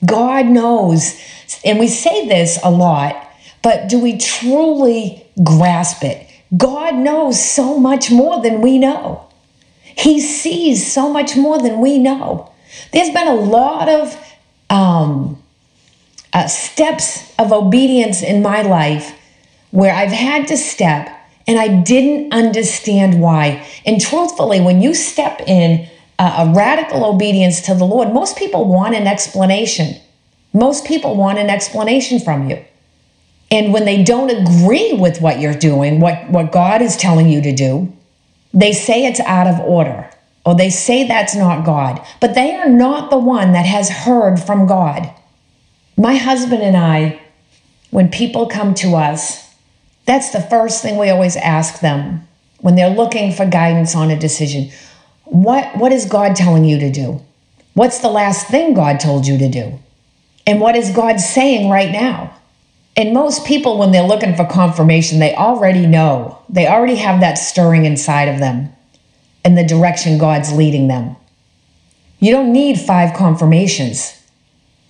God 0.04 0.46
knows, 0.46 1.20
and 1.64 1.78
we 1.78 1.88
say 1.88 2.26
this 2.28 2.58
a 2.62 2.70
lot, 2.70 3.30
but 3.62 3.88
do 3.88 4.00
we 4.00 4.18
truly 4.18 5.24
grasp 5.42 6.02
it? 6.02 6.28
God 6.56 6.96
knows 6.96 7.42
so 7.42 7.78
much 7.78 8.10
more 8.10 8.42
than 8.42 8.60
we 8.60 8.78
know. 8.78 9.25
He 9.96 10.20
sees 10.20 10.92
so 10.92 11.12
much 11.12 11.36
more 11.36 11.58
than 11.58 11.80
we 11.80 11.98
know. 11.98 12.52
There's 12.92 13.10
been 13.10 13.28
a 13.28 13.34
lot 13.34 13.88
of 13.88 14.16
um, 14.68 15.42
uh, 16.32 16.46
steps 16.46 17.32
of 17.38 17.52
obedience 17.52 18.22
in 18.22 18.42
my 18.42 18.62
life 18.62 19.18
where 19.70 19.94
I've 19.94 20.12
had 20.12 20.48
to 20.48 20.56
step 20.56 21.08
and 21.46 21.58
I 21.58 21.82
didn't 21.82 22.32
understand 22.32 23.20
why. 23.20 23.66
And 23.84 24.00
truthfully, 24.00 24.60
when 24.60 24.82
you 24.82 24.94
step 24.94 25.40
in 25.46 25.88
a 26.18 26.52
radical 26.54 27.04
obedience 27.04 27.60
to 27.62 27.74
the 27.74 27.84
Lord, 27.84 28.12
most 28.12 28.36
people 28.36 28.66
want 28.66 28.94
an 28.94 29.06
explanation. 29.06 30.00
Most 30.52 30.86
people 30.86 31.14
want 31.14 31.38
an 31.38 31.50
explanation 31.50 32.18
from 32.20 32.50
you. 32.50 32.64
And 33.50 33.72
when 33.72 33.84
they 33.84 34.02
don't 34.02 34.30
agree 34.30 34.94
with 34.94 35.20
what 35.20 35.40
you're 35.40 35.54
doing, 35.54 36.00
what, 36.00 36.28
what 36.30 36.50
God 36.50 36.82
is 36.82 36.96
telling 36.96 37.28
you 37.28 37.40
to 37.42 37.54
do, 37.54 37.95
they 38.56 38.72
say 38.72 39.04
it's 39.04 39.20
out 39.20 39.46
of 39.46 39.60
order 39.60 40.10
or 40.44 40.54
they 40.54 40.70
say 40.70 41.06
that's 41.06 41.36
not 41.36 41.66
God, 41.66 42.04
but 42.20 42.34
they 42.34 42.54
are 42.54 42.68
not 42.68 43.10
the 43.10 43.18
one 43.18 43.52
that 43.52 43.66
has 43.66 43.90
heard 43.90 44.38
from 44.40 44.66
God. 44.66 45.12
My 45.98 46.16
husband 46.16 46.62
and 46.62 46.76
I, 46.76 47.20
when 47.90 48.08
people 48.10 48.46
come 48.46 48.72
to 48.74 48.94
us, 48.94 49.54
that's 50.06 50.30
the 50.30 50.40
first 50.40 50.82
thing 50.82 50.96
we 50.96 51.10
always 51.10 51.36
ask 51.36 51.80
them 51.80 52.26
when 52.60 52.76
they're 52.76 52.88
looking 52.88 53.32
for 53.32 53.44
guidance 53.44 53.94
on 53.94 54.10
a 54.10 54.18
decision. 54.18 54.70
What, 55.24 55.76
what 55.76 55.92
is 55.92 56.06
God 56.06 56.34
telling 56.34 56.64
you 56.64 56.78
to 56.78 56.90
do? 56.90 57.20
What's 57.74 57.98
the 57.98 58.08
last 58.08 58.46
thing 58.46 58.72
God 58.72 59.00
told 59.00 59.26
you 59.26 59.36
to 59.36 59.50
do? 59.50 59.78
And 60.46 60.60
what 60.60 60.76
is 60.76 60.92
God 60.92 61.20
saying 61.20 61.68
right 61.68 61.90
now? 61.90 62.35
And 62.96 63.12
most 63.12 63.44
people, 63.44 63.78
when 63.78 63.92
they're 63.92 64.02
looking 64.02 64.34
for 64.34 64.46
confirmation, 64.46 65.18
they 65.18 65.34
already 65.34 65.86
know. 65.86 66.38
They 66.48 66.66
already 66.66 66.96
have 66.96 67.20
that 67.20 67.34
stirring 67.34 67.84
inside 67.84 68.28
of 68.28 68.40
them 68.40 68.72
and 69.44 69.56
the 69.56 69.66
direction 69.66 70.18
God's 70.18 70.52
leading 70.52 70.88
them. 70.88 71.16
You 72.18 72.32
don't 72.32 72.52
need 72.52 72.80
five 72.80 73.14
confirmations. 73.14 74.22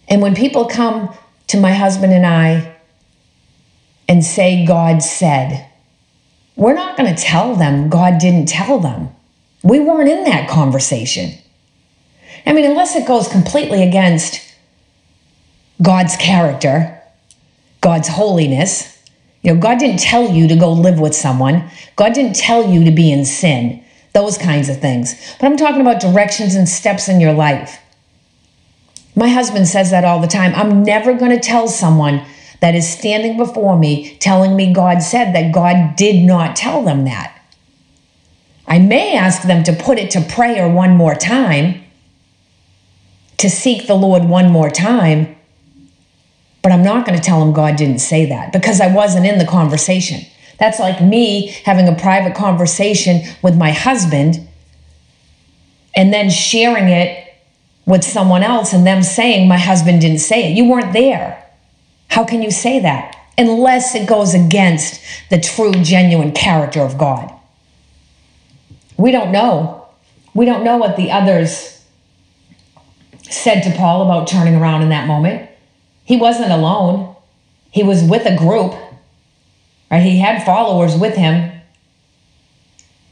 And 0.08 0.22
when 0.22 0.36
people 0.36 0.66
come 0.66 1.12
to 1.48 1.58
my 1.58 1.72
husband 1.72 2.12
and 2.12 2.24
I 2.24 2.76
and 4.08 4.24
say, 4.24 4.64
God 4.64 5.02
said, 5.02 5.68
we're 6.54 6.74
not 6.74 6.96
going 6.96 7.12
to 7.12 7.20
tell 7.20 7.56
them 7.56 7.88
God 7.88 8.18
didn't 8.18 8.48
tell 8.48 8.78
them. 8.78 9.10
We 9.64 9.80
weren't 9.80 10.08
in 10.08 10.24
that 10.24 10.48
conversation. 10.48 11.32
I 12.46 12.52
mean, 12.52 12.64
unless 12.64 12.94
it 12.94 13.06
goes 13.06 13.26
completely 13.26 13.82
against 13.82 14.40
God's 15.82 16.16
character, 16.16 16.95
God's 17.86 18.08
holiness. 18.08 19.00
You 19.42 19.54
know, 19.54 19.60
God 19.60 19.78
didn't 19.78 20.00
tell 20.00 20.28
you 20.28 20.48
to 20.48 20.56
go 20.56 20.72
live 20.72 20.98
with 20.98 21.14
someone. 21.14 21.70
God 21.94 22.14
didn't 22.14 22.34
tell 22.34 22.68
you 22.68 22.82
to 22.84 22.90
be 22.90 23.12
in 23.12 23.24
sin. 23.24 23.80
Those 24.12 24.36
kinds 24.36 24.68
of 24.68 24.80
things. 24.80 25.14
But 25.38 25.46
I'm 25.46 25.56
talking 25.56 25.82
about 25.82 26.00
directions 26.00 26.56
and 26.56 26.68
steps 26.68 27.08
in 27.08 27.20
your 27.20 27.32
life. 27.32 27.78
My 29.14 29.28
husband 29.28 29.68
says 29.68 29.92
that 29.92 30.04
all 30.04 30.20
the 30.20 30.26
time. 30.26 30.52
I'm 30.56 30.82
never 30.82 31.14
going 31.14 31.30
to 31.30 31.38
tell 31.38 31.68
someone 31.68 32.26
that 32.58 32.74
is 32.74 32.92
standing 32.92 33.36
before 33.36 33.78
me 33.78 34.16
telling 34.16 34.56
me 34.56 34.72
God 34.72 35.00
said 35.00 35.32
that 35.36 35.54
God 35.54 35.94
did 35.94 36.20
not 36.26 36.56
tell 36.56 36.82
them 36.82 37.04
that. 37.04 37.40
I 38.66 38.80
may 38.80 39.16
ask 39.16 39.42
them 39.42 39.62
to 39.62 39.72
put 39.72 39.98
it 39.98 40.10
to 40.10 40.22
prayer 40.22 40.68
one 40.68 40.96
more 40.96 41.14
time, 41.14 41.84
to 43.36 43.48
seek 43.48 43.86
the 43.86 43.94
Lord 43.94 44.24
one 44.24 44.50
more 44.50 44.70
time, 44.70 45.35
but 46.66 46.72
I'm 46.72 46.82
not 46.82 47.06
going 47.06 47.16
to 47.16 47.22
tell 47.22 47.40
him 47.40 47.52
God 47.52 47.76
didn't 47.76 48.00
say 48.00 48.26
that 48.26 48.52
because 48.52 48.80
I 48.80 48.92
wasn't 48.92 49.24
in 49.24 49.38
the 49.38 49.44
conversation. 49.44 50.26
That's 50.58 50.80
like 50.80 51.00
me 51.00 51.46
having 51.64 51.86
a 51.86 51.94
private 51.94 52.34
conversation 52.34 53.22
with 53.40 53.56
my 53.56 53.70
husband 53.70 54.48
and 55.94 56.12
then 56.12 56.28
sharing 56.28 56.88
it 56.88 57.36
with 57.86 58.02
someone 58.02 58.42
else 58.42 58.72
and 58.72 58.84
them 58.84 59.04
saying 59.04 59.46
my 59.46 59.58
husband 59.58 60.00
didn't 60.00 60.18
say 60.18 60.50
it. 60.50 60.56
You 60.56 60.68
weren't 60.68 60.92
there. 60.92 61.40
How 62.08 62.24
can 62.24 62.42
you 62.42 62.50
say 62.50 62.80
that? 62.80 63.14
Unless 63.38 63.94
it 63.94 64.08
goes 64.08 64.34
against 64.34 65.00
the 65.30 65.38
true, 65.38 65.70
genuine 65.70 66.32
character 66.32 66.80
of 66.80 66.98
God. 66.98 67.32
We 68.96 69.12
don't 69.12 69.30
know. 69.30 69.86
We 70.34 70.46
don't 70.46 70.64
know 70.64 70.78
what 70.78 70.96
the 70.96 71.12
others 71.12 71.80
said 73.22 73.60
to 73.60 73.70
Paul 73.70 74.02
about 74.02 74.26
turning 74.26 74.56
around 74.56 74.82
in 74.82 74.88
that 74.88 75.06
moment. 75.06 75.48
He 76.06 76.16
wasn't 76.16 76.52
alone. 76.52 77.16
He 77.72 77.82
was 77.82 78.02
with 78.02 78.24
a 78.26 78.36
group, 78.36 78.74
right? 79.90 80.02
He 80.02 80.20
had 80.20 80.44
followers 80.44 80.96
with 80.96 81.16
him. 81.16 81.52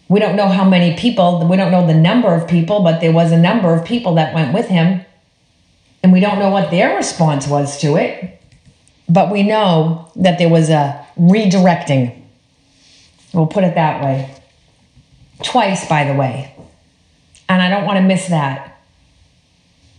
We 0.08 0.20
don't 0.20 0.36
know 0.36 0.46
how 0.46 0.64
many 0.64 0.96
people, 0.96 1.46
we 1.48 1.56
don't 1.56 1.72
know 1.72 1.86
the 1.86 1.94
number 1.94 2.32
of 2.32 2.48
people, 2.48 2.82
but 2.84 3.00
there 3.00 3.12
was 3.12 3.32
a 3.32 3.38
number 3.38 3.74
of 3.74 3.84
people 3.84 4.14
that 4.14 4.32
went 4.32 4.54
with 4.54 4.68
him. 4.68 5.04
And 6.02 6.12
we 6.12 6.20
don't 6.20 6.38
know 6.38 6.50
what 6.50 6.70
their 6.70 6.94
response 6.94 7.48
was 7.48 7.80
to 7.80 7.96
it. 7.96 8.40
But 9.08 9.32
we 9.32 9.42
know 9.42 10.12
that 10.16 10.38
there 10.38 10.48
was 10.48 10.70
a 10.70 11.04
redirecting. 11.18 12.22
We'll 13.32 13.48
put 13.48 13.64
it 13.64 13.74
that 13.74 14.04
way. 14.04 14.34
Twice, 15.42 15.88
by 15.88 16.04
the 16.04 16.14
way. 16.14 16.54
And 17.48 17.60
I 17.60 17.68
don't 17.68 17.86
want 17.86 17.96
to 17.96 18.02
miss 18.02 18.28
that 18.28 18.73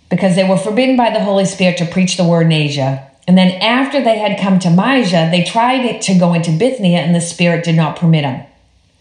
because 0.10 0.36
they 0.36 0.48
were 0.48 0.58
forbidden 0.58 0.96
by 0.96 1.10
the 1.10 1.24
Holy 1.24 1.46
Spirit 1.46 1.78
to 1.78 1.86
preach 1.86 2.18
the 2.18 2.28
word 2.28 2.48
in 2.48 2.52
Asia. 2.52 3.10
And 3.28 3.38
then 3.38 3.60
after 3.62 4.04
they 4.04 4.20
had 4.20 4.40
come 4.40 4.60
to 4.60 4.70
Mysia, 4.70 5.30
they 5.32 5.44
tried 5.44 6.02
to 6.02 6.20
go 6.20 6.34
into 6.34 6.52
Bithynia 6.52 7.00
and 7.00 7.16
the 7.16 7.22
Spirit 7.22 7.64
did 7.64 7.76
not 7.76 7.96
permit 7.96 8.24
them. 8.24 8.46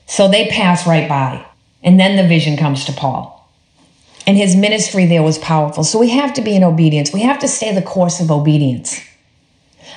So 0.06 0.28
they 0.28 0.48
pass 0.48 0.86
right 0.86 1.08
by. 1.08 1.44
And 1.82 2.00
then 2.00 2.16
the 2.16 2.26
vision 2.26 2.56
comes 2.56 2.84
to 2.86 2.92
Paul. 2.92 3.30
And 4.26 4.38
his 4.38 4.56
ministry 4.56 5.04
there 5.04 5.22
was 5.22 5.38
powerful. 5.38 5.84
So 5.84 5.98
we 5.98 6.10
have 6.10 6.32
to 6.34 6.42
be 6.42 6.56
in 6.56 6.64
obedience. 6.64 7.12
We 7.12 7.20
have 7.20 7.38
to 7.40 7.48
stay 7.48 7.74
the 7.74 7.82
course 7.82 8.20
of 8.20 8.30
obedience. 8.30 9.02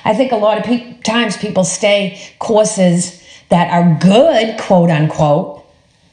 I 0.04 0.14
think 0.14 0.32
a 0.32 0.36
lot 0.36 0.58
of 0.58 0.64
pe- 0.64 0.98
times 1.00 1.36
people 1.38 1.64
stay 1.64 2.20
courses 2.38 3.22
that 3.48 3.70
are 3.72 3.98
good, 4.00 4.58
quote 4.60 4.90
unquote. 4.90 5.64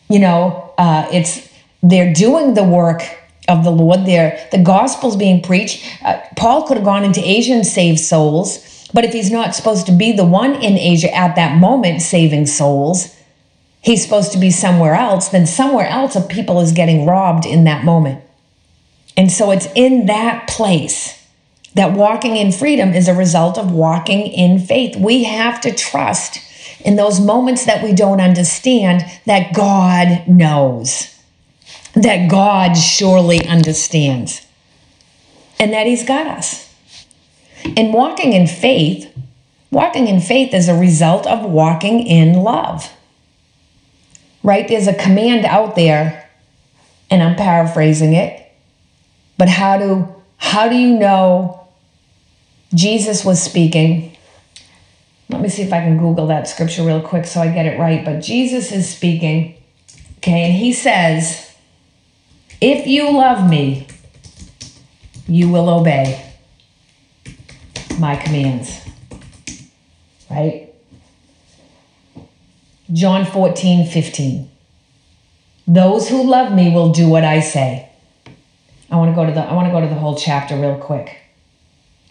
You 0.10 0.20
know, 0.20 0.74
uh, 0.78 1.08
it's 1.12 1.50
they're 1.84 2.14
doing 2.14 2.54
the 2.54 2.64
work 2.64 3.02
of 3.48 3.64
the 3.64 3.72
Lord 3.72 4.06
there. 4.06 4.48
The 4.52 4.62
gospel's 4.62 5.16
being 5.16 5.42
preached. 5.42 5.86
Uh, 6.04 6.20
Paul 6.36 6.68
could 6.68 6.78
have 6.78 6.86
gone 6.86 7.04
into 7.04 7.22
Asia 7.24 7.54
and 7.54 7.66
saved 7.66 8.00
souls, 8.00 8.90
but 8.94 9.06
if 9.06 9.14
he's 9.14 9.32
not 9.32 9.56
supposed 9.56 9.86
to 9.88 9.92
be 9.92 10.12
the 10.12 10.26
one 10.26 10.56
in 10.56 10.78
Asia 10.78 11.14
at 11.14 11.36
that 11.36 11.58
moment 11.58 12.02
saving 12.02 12.46
souls, 12.46 13.16
he's 13.82 14.04
supposed 14.04 14.32
to 14.32 14.38
be 14.38 14.52
somewhere 14.52 14.96
else, 14.96 15.30
then 15.30 15.46
somewhere 15.46 15.88
else 15.88 16.16
a 16.16 16.22
people 16.22 16.60
is 16.60 16.72
getting 16.72 17.06
robbed 17.06 17.46
in 17.46 17.66
that 17.66 17.84
moment. 17.84 18.24
And 19.18 19.32
so 19.32 19.52
it's 19.52 19.68
in 19.76 20.08
that 20.08 20.48
place 20.48 21.22
that 21.76 21.94
walking 21.94 22.36
in 22.36 22.52
freedom 22.52 22.94
is 22.94 23.08
a 23.08 23.14
result 23.14 23.58
of 23.58 23.72
walking 23.72 24.28
in 24.28 24.60
faith. 24.60 24.96
We 24.98 25.24
have 25.26 25.62
to 25.62 25.74
trust 25.74 26.40
in 26.82 26.96
those 26.96 27.20
moments 27.20 27.66
that 27.66 27.84
we 27.84 27.94
don't 27.94 28.22
understand 28.22 29.04
that 29.26 29.54
God 29.54 30.28
knows 30.28 31.15
that 31.96 32.30
God 32.30 32.74
surely 32.74 33.46
understands 33.48 34.46
and 35.60 35.74
that 35.74 35.88
He's 35.88 36.06
got 36.06 36.28
us. 36.28 36.74
And 37.78 37.94
walking 37.94 38.34
in 38.34 38.48
faith, 38.48 39.12
walking 39.72 40.08
in 40.08 40.20
faith 40.20 40.54
is 40.54 40.68
a 40.68 40.76
result 40.76 41.26
of 41.26 41.50
walking 41.50 42.06
in 42.06 42.34
love. 42.34 42.92
Right? 44.44 44.68
There's 44.68 44.88
a 44.88 44.94
command 44.94 45.46
out 45.46 45.76
there, 45.76 46.30
and 47.10 47.24
I'm 47.24 47.36
paraphrasing 47.36 48.14
it, 48.14 48.46
but 49.38 49.50
how 49.50 49.78
do 49.78 50.16
how 50.38 50.70
do 50.70 50.76
you 50.76 50.98
know 51.00 51.68
Jesus 52.74 53.26
was 53.26 53.42
speaking? 53.42 54.16
Let 55.30 55.42
me 55.42 55.50
see 55.50 55.64
if 55.64 55.74
I 55.74 55.80
can 55.80 55.98
Google 55.98 56.28
that 56.28 56.48
scripture 56.48 56.84
real 56.84 57.02
quick 57.02 57.26
so 57.26 57.42
I 57.42 57.48
get 57.48 57.66
it 57.66 57.80
right. 57.80 58.06
But 58.06 58.20
Jesus 58.20 58.72
is 58.72 58.88
speaking, 58.88 59.56
okay, 60.18 60.44
and 60.44 60.54
he 60.54 60.72
says, 60.72 61.45
if 62.62 62.88
you 62.88 63.12
love 63.12 63.50
me, 63.50 63.88
you 65.28 65.50
will 65.50 65.70
obey 65.70 66.34
my 68.00 68.16
commands. 68.16 68.82
Right? 70.30 70.74
John 72.92 73.26
14, 73.26 73.88
15. 73.88 74.52
Those 75.68 76.10
who 76.10 76.24
love 76.24 76.54
me 76.54 76.72
will 76.72 76.92
do 76.92 77.10
what 77.10 77.24
I 77.24 77.40
say. 77.40 77.90
I 78.92 78.98
want 78.98 79.12
to 79.12 79.16
go 79.16 79.26
to 79.26 79.32
the 79.32 79.42
I 79.42 79.54
want 79.54 79.68
to 79.68 79.72
go 79.72 79.82
to 79.82 79.88
the 79.88 79.96
whole 79.96 80.16
chapter 80.16 80.56
real 80.56 80.78
quick. 80.78 81.18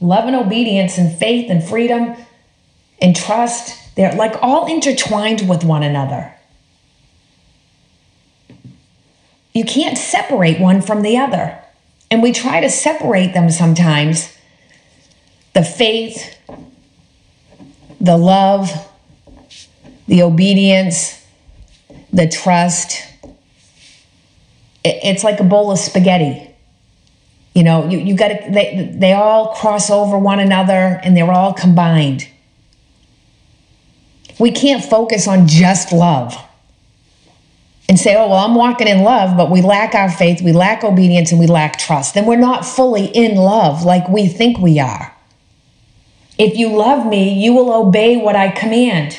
Love 0.01 0.27
and 0.27 0.35
obedience 0.35 0.99
and 0.99 1.17
faith 1.17 1.49
and 1.49 1.63
freedom 1.63 2.17
and 3.01 3.15
trust, 3.15 3.95
they're 3.97 4.15
like 4.15 4.35
all 4.43 4.67
intertwined 4.67 5.49
with 5.49 5.63
one 5.63 5.83
another. 5.83 6.35
You 9.55 9.65
can't 9.65 9.97
separate 9.97 10.61
one 10.61 10.83
from 10.83 11.03
the 11.03 11.17
other. 11.17 11.59
And 12.11 12.23
we 12.23 12.33
try 12.33 12.61
to 12.61 12.69
separate 12.69 13.33
them 13.33 13.51
sometimes. 13.51 14.37
The 15.53 15.63
faith, 15.63 16.37
the 18.01 18.17
love, 18.17 18.71
the 20.09 20.23
obedience, 20.23 21.25
the 22.13 22.29
trust. 22.29 23.03
It's 24.85 25.23
like 25.23 25.39
a 25.39 25.45
bowl 25.45 25.71
of 25.71 25.79
spaghetti. 25.79 26.51
You 27.55 27.63
know, 27.63 27.89
you, 27.89 27.99
you 27.99 28.17
got 28.17 28.29
to, 28.29 28.51
they, 28.51 28.93
they 28.99 29.13
all 29.13 29.55
cross 29.55 29.89
over 29.89 30.19
one 30.19 30.41
another 30.41 31.01
and 31.05 31.17
they're 31.17 31.31
all 31.31 31.55
combined. 31.55 32.29
We 34.41 34.51
can't 34.51 34.85
focus 34.85 35.29
on 35.29 35.47
just 35.47 35.93
love 35.93 36.37
and 37.95 38.01
say, 38.01 38.17
oh, 38.17 38.27
well, 38.29 38.45
I'm 38.45 38.57
walking 38.57 38.89
in 38.89 39.05
love, 39.05 39.37
but 39.37 39.53
we 39.53 39.63
lack 39.63 39.95
our 39.95 40.11
faith, 40.11 40.43
we 40.43 40.51
lack 40.51 40.83
obedience, 40.83 41.31
and 41.31 41.39
we 41.39 41.47
lack 41.47 41.79
trust. 41.79 42.15
Then 42.15 42.27
we're 42.27 42.35
not 42.35 42.65
fully 42.65 43.05
in 43.05 43.37
love 43.37 43.85
like 43.85 44.09
we 44.09 44.27
think 44.27 44.59
we 44.59 44.81
are. 44.81 45.15
If 46.37 46.57
you 46.57 46.71
love 46.71 47.07
me, 47.07 47.41
you 47.41 47.55
will 47.55 47.73
obey 47.73 48.17
what 48.17 48.35
I 48.35 48.49
command. 48.49 49.17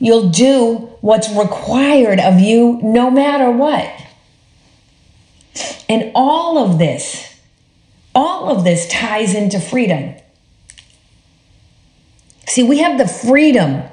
You'll 0.00 0.30
do 0.30 0.90
what's 1.00 1.30
required 1.30 2.18
of 2.18 2.40
you 2.40 2.80
no 2.82 3.08
matter 3.08 3.52
what. 3.52 3.88
And 5.88 6.10
all 6.16 6.58
of 6.58 6.80
this, 6.80 7.38
all 8.16 8.48
of 8.48 8.64
this 8.64 8.88
ties 8.88 9.32
into 9.32 9.60
freedom. 9.60 10.16
See, 12.48 12.64
we 12.64 12.78
have 12.78 12.98
the 12.98 13.06
freedom 13.06 13.84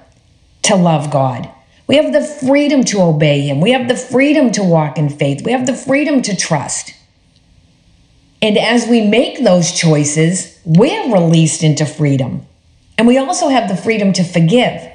to 0.64 0.76
love 0.76 1.12
God. 1.12 1.48
We 1.92 1.98
have 1.98 2.14
the 2.14 2.24
freedom 2.24 2.86
to 2.86 3.02
obey 3.02 3.42
Him. 3.42 3.60
We 3.60 3.74
have 3.74 3.90
the 3.90 3.98
freedom 3.98 4.50
to 4.54 4.64
walk 4.64 4.98
in 4.98 5.10
faith. 5.10 5.44
We 5.44 5.52
have 5.52 5.66
the 5.66 5.76
freedom 5.76 6.22
to 6.22 6.34
trust. 6.38 6.94
And 8.42 8.58
as 8.58 8.88
we 8.88 9.06
make 9.06 9.44
those 9.44 9.74
choices, 9.74 10.58
we're 10.64 11.14
released 11.14 11.64
into 11.64 11.86
freedom. 11.86 12.48
And 12.98 13.10
we 13.10 13.18
also 13.18 13.50
have 13.50 13.68
the 13.68 13.76
freedom 13.76 14.14
to 14.14 14.24
forgive. 14.24 14.90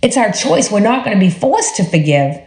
It's 0.00 0.16
our 0.16 0.32
choice. 0.32 0.72
We're 0.72 0.80
not 0.80 1.04
going 1.04 1.14
to 1.14 1.20
be 1.20 1.28
forced 1.28 1.76
to 1.76 1.84
forgive. 1.84 2.40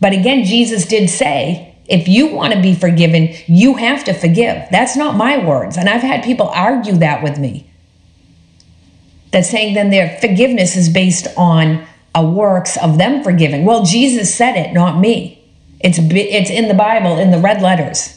But 0.00 0.12
again, 0.12 0.42
Jesus 0.42 0.86
did 0.86 1.08
say, 1.10 1.76
if 1.86 2.08
you 2.08 2.26
want 2.26 2.54
to 2.54 2.60
be 2.60 2.74
forgiven, 2.74 3.36
you 3.46 3.74
have 3.74 4.02
to 4.06 4.14
forgive. 4.14 4.66
That's 4.72 4.96
not 4.96 5.14
my 5.14 5.38
words. 5.38 5.76
And 5.76 5.88
I've 5.88 6.02
had 6.02 6.24
people 6.24 6.48
argue 6.48 6.96
that 6.96 7.22
with 7.22 7.38
me. 7.38 7.70
That 9.30 9.46
saying 9.46 9.74
then 9.74 9.90
their 9.90 10.18
forgiveness 10.20 10.74
is 10.74 10.88
based 10.88 11.28
on 11.36 11.86
a 12.14 12.24
works 12.24 12.76
of 12.76 12.98
them 12.98 13.22
forgiving. 13.22 13.64
Well, 13.64 13.84
Jesus 13.84 14.34
said 14.34 14.56
it, 14.56 14.72
not 14.72 14.98
me. 14.98 15.36
It's 15.80 15.98
it's 15.98 16.50
in 16.50 16.68
the 16.68 16.74
Bible 16.74 17.18
in 17.18 17.30
the 17.30 17.38
red 17.38 17.62
letters. 17.62 18.16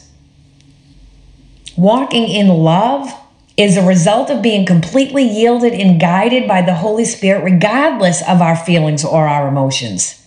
Walking 1.76 2.28
in 2.28 2.48
love 2.48 3.12
is 3.56 3.76
a 3.76 3.86
result 3.86 4.30
of 4.30 4.42
being 4.42 4.66
completely 4.66 5.22
yielded 5.22 5.72
and 5.72 6.00
guided 6.00 6.46
by 6.46 6.60
the 6.62 6.74
Holy 6.74 7.04
Spirit 7.04 7.44
regardless 7.44 8.20
of 8.28 8.40
our 8.40 8.56
feelings 8.56 9.04
or 9.04 9.26
our 9.26 9.48
emotions. 9.48 10.20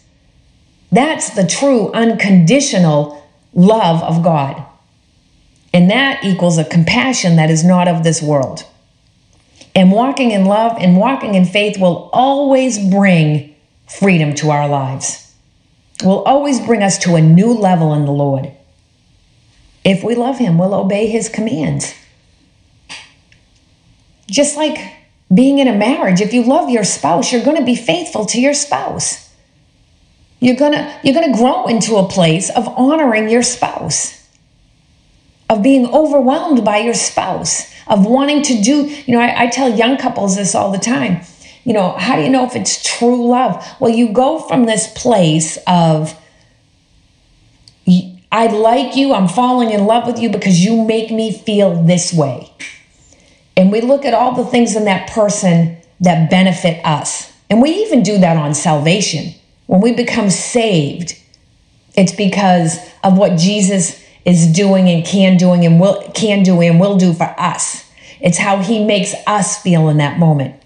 That's 0.92 1.32
the 1.32 1.46
true 1.46 1.92
unconditional 1.92 3.24
love 3.54 4.02
of 4.04 4.24
God. 4.24 4.66
And 5.74 5.92
that 5.92 6.24
equals 6.24 6.58
a 6.58 6.64
compassion 6.64 7.36
that 7.36 7.50
is 7.50 7.64
not 7.64 7.88
of 7.88 8.04
this 8.04 8.22
world. 8.22 8.66
And 9.76 9.92
walking 9.92 10.32
in 10.32 10.46
love 10.46 10.76
and 10.80 10.98
walking 10.98 11.36
in 11.36 11.46
faith 11.46 11.78
will 11.78 12.10
always 12.14 12.80
bring 12.80 13.56
freedom 13.88 14.34
to 14.36 14.52
our 14.52 14.68
lives, 14.68 15.34
will 16.04 16.24
always 16.24 16.60
bring 16.60 16.84
us 16.84 16.98
to 17.00 17.16
a 17.16 17.22
new 17.22 17.54
level 17.54 17.94
in 17.94 18.06
the 18.06 18.12
Lord. 18.12 18.52
If 19.84 20.04
we 20.04 20.16
love 20.16 20.38
Him, 20.38 20.58
we'll 20.58 20.74
obey 20.74 21.08
His 21.08 21.30
commands. 21.30 21.94
Just 24.30 24.58
like 24.58 24.94
being 25.34 25.60
in 25.60 25.68
a 25.68 25.76
marriage, 25.76 26.22
if 26.22 26.34
you 26.34 26.44
love 26.44 26.70
your 26.70 26.84
spouse, 26.84 27.32
you're 27.32 27.44
going 27.44 27.58
to 27.58 27.66
be 27.66 27.76
faithful 27.76 28.26
to 28.26 28.42
your 28.42 28.54
spouse. 28.54 29.28
You're 30.40 30.56
gonna 30.56 31.00
you're 31.04 31.16
gonna 31.16 31.36
grow 31.36 31.66
into 31.66 31.96
a 31.96 32.08
place 32.08 32.50
of 32.52 32.68
honoring 32.78 33.28
your 33.28 33.42
spouse, 33.42 34.24
of 35.50 35.64
being 35.64 35.88
overwhelmed 35.88 36.64
by 36.64 36.78
your 36.78 36.94
spouse, 36.94 37.74
of 37.88 38.06
wanting 38.06 38.44
to 38.44 38.62
do. 38.62 38.86
You 39.06 39.16
know, 39.16 39.20
I, 39.20 39.46
I 39.46 39.48
tell 39.48 39.76
young 39.76 39.98
couples 39.98 40.36
this 40.36 40.54
all 40.54 40.72
the 40.72 40.78
time. 40.78 41.22
You 41.68 41.74
know, 41.74 41.92
how 41.98 42.16
do 42.16 42.22
you 42.22 42.30
know 42.30 42.46
if 42.46 42.56
it's 42.56 42.82
true 42.82 43.28
love? 43.28 43.62
Well, 43.82 43.92
you 43.92 44.14
go 44.14 44.40
from 44.40 44.64
this 44.64 44.88
place 44.88 45.60
of 45.68 46.18
I 48.32 48.48
like 48.48 48.96
you, 48.96 49.14
I'm 49.14 49.28
falling 49.28 49.72
in 49.72 49.86
love 49.86 50.08
with 50.08 50.18
you 50.18 50.30
because 50.30 50.64
you 50.64 50.86
make 50.86 51.12
me 51.12 51.34
feel 51.34 51.84
this 51.84 52.14
way. 52.14 52.54
And 53.58 53.70
we 53.70 53.82
look 53.82 54.06
at 54.06 54.14
all 54.14 54.34
the 54.34 54.46
things 54.46 54.78
in 54.78 54.86
that 54.86 55.10
person 55.10 55.76
that 56.00 56.30
benefit 56.30 56.80
us. 56.86 57.34
And 57.50 57.62
we 57.62 57.72
even 57.72 58.02
do 58.02 58.18
that 58.20 58.38
on 58.38 58.54
salvation. 58.54 59.34
When 59.66 59.82
we 59.82 59.92
become 59.92 60.30
saved, 60.30 61.22
it's 61.96 62.14
because 62.14 62.78
of 63.04 63.18
what 63.18 63.38
Jesus 63.38 64.02
is 64.24 64.48
doing 64.48 64.88
and 64.88 65.06
can 65.06 65.36
doing 65.36 65.66
and 65.66 65.82
will 65.82 66.02
can 66.14 66.44
do 66.44 66.62
and 66.62 66.80
will 66.80 66.98
do 66.98 67.14
for 67.14 67.36
us. 67.38 67.92
It's 68.22 68.38
how 68.38 68.60
he 68.60 68.86
makes 68.86 69.14
us 69.26 69.62
feel 69.62 69.90
in 69.90 69.98
that 69.98 70.18
moment. 70.18 70.57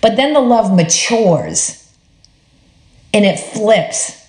But 0.00 0.16
then 0.16 0.32
the 0.32 0.40
love 0.40 0.74
matures 0.74 1.82
and 3.12 3.24
it 3.24 3.38
flips. 3.38 4.26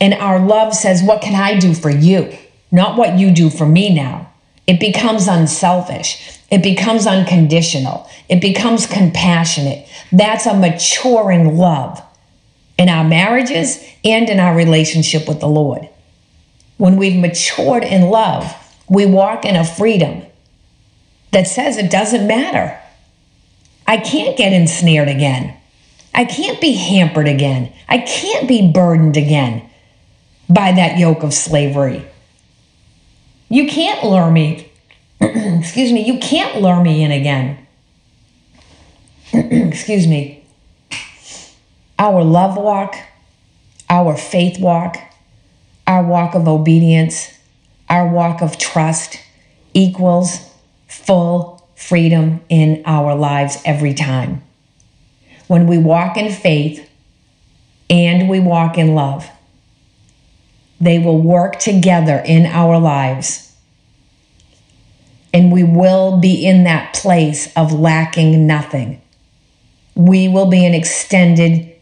And 0.00 0.14
our 0.14 0.38
love 0.38 0.74
says, 0.74 1.02
What 1.02 1.22
can 1.22 1.34
I 1.34 1.58
do 1.58 1.74
for 1.74 1.90
you? 1.90 2.36
Not 2.70 2.96
what 2.96 3.18
you 3.18 3.30
do 3.30 3.50
for 3.50 3.66
me 3.66 3.94
now. 3.94 4.30
It 4.66 4.80
becomes 4.80 5.28
unselfish. 5.28 6.40
It 6.50 6.62
becomes 6.62 7.06
unconditional. 7.06 8.08
It 8.28 8.40
becomes 8.40 8.86
compassionate. 8.86 9.88
That's 10.10 10.46
a 10.46 10.54
maturing 10.54 11.56
love 11.56 12.02
in 12.78 12.88
our 12.88 13.04
marriages 13.04 13.82
and 14.04 14.28
in 14.28 14.40
our 14.40 14.56
relationship 14.56 15.28
with 15.28 15.40
the 15.40 15.48
Lord. 15.48 15.88
When 16.78 16.96
we've 16.96 17.18
matured 17.18 17.84
in 17.84 18.10
love, 18.10 18.52
we 18.88 19.06
walk 19.06 19.44
in 19.44 19.56
a 19.56 19.64
freedom 19.64 20.22
that 21.32 21.46
says 21.46 21.76
it 21.76 21.90
doesn't 21.90 22.26
matter. 22.26 22.78
I 23.86 23.98
can't 23.98 24.36
get 24.36 24.52
ensnared 24.52 25.08
again. 25.08 25.56
I 26.14 26.24
can't 26.24 26.60
be 26.60 26.72
hampered 26.72 27.28
again. 27.28 27.72
I 27.88 27.98
can't 27.98 28.48
be 28.48 28.70
burdened 28.72 29.16
again 29.16 29.68
by 30.48 30.72
that 30.72 30.98
yoke 30.98 31.22
of 31.22 31.34
slavery. 31.34 32.04
You 33.48 33.68
can't 33.68 34.04
lure 34.04 34.30
me, 34.30 34.70
excuse 35.20 35.92
me, 35.92 36.04
you 36.04 36.18
can't 36.18 36.60
lure 36.60 36.82
me 36.82 37.04
in 37.04 37.12
again. 37.12 37.66
excuse 39.32 40.06
me 40.06 40.46
our 41.98 42.22
love 42.22 42.56
walk, 42.56 42.94
our 43.88 44.16
faith 44.16 44.60
walk, 44.60 44.98
our 45.86 46.02
walk 46.02 46.34
of 46.34 46.46
obedience, 46.46 47.38
our 47.88 48.08
walk 48.08 48.42
of 48.42 48.58
trust 48.58 49.18
equals 49.72 50.50
full 50.88 51.55
freedom 51.76 52.40
in 52.48 52.82
our 52.86 53.14
lives 53.14 53.58
every 53.64 53.94
time. 53.94 54.42
When 55.46 55.68
we 55.68 55.78
walk 55.78 56.16
in 56.16 56.32
faith 56.32 56.88
and 57.88 58.28
we 58.28 58.40
walk 58.40 58.78
in 58.78 58.94
love, 58.94 59.28
they 60.80 60.98
will 60.98 61.20
work 61.20 61.58
together 61.58 62.16
in 62.24 62.46
our 62.46 62.80
lives. 62.80 63.54
And 65.32 65.52
we 65.52 65.62
will 65.62 66.18
be 66.18 66.46
in 66.46 66.64
that 66.64 66.94
place 66.94 67.52
of 67.54 67.72
lacking 67.72 68.46
nothing. 68.46 69.00
We 69.94 70.28
will 70.28 70.46
be 70.46 70.64
an 70.64 70.74
extended 70.74 71.74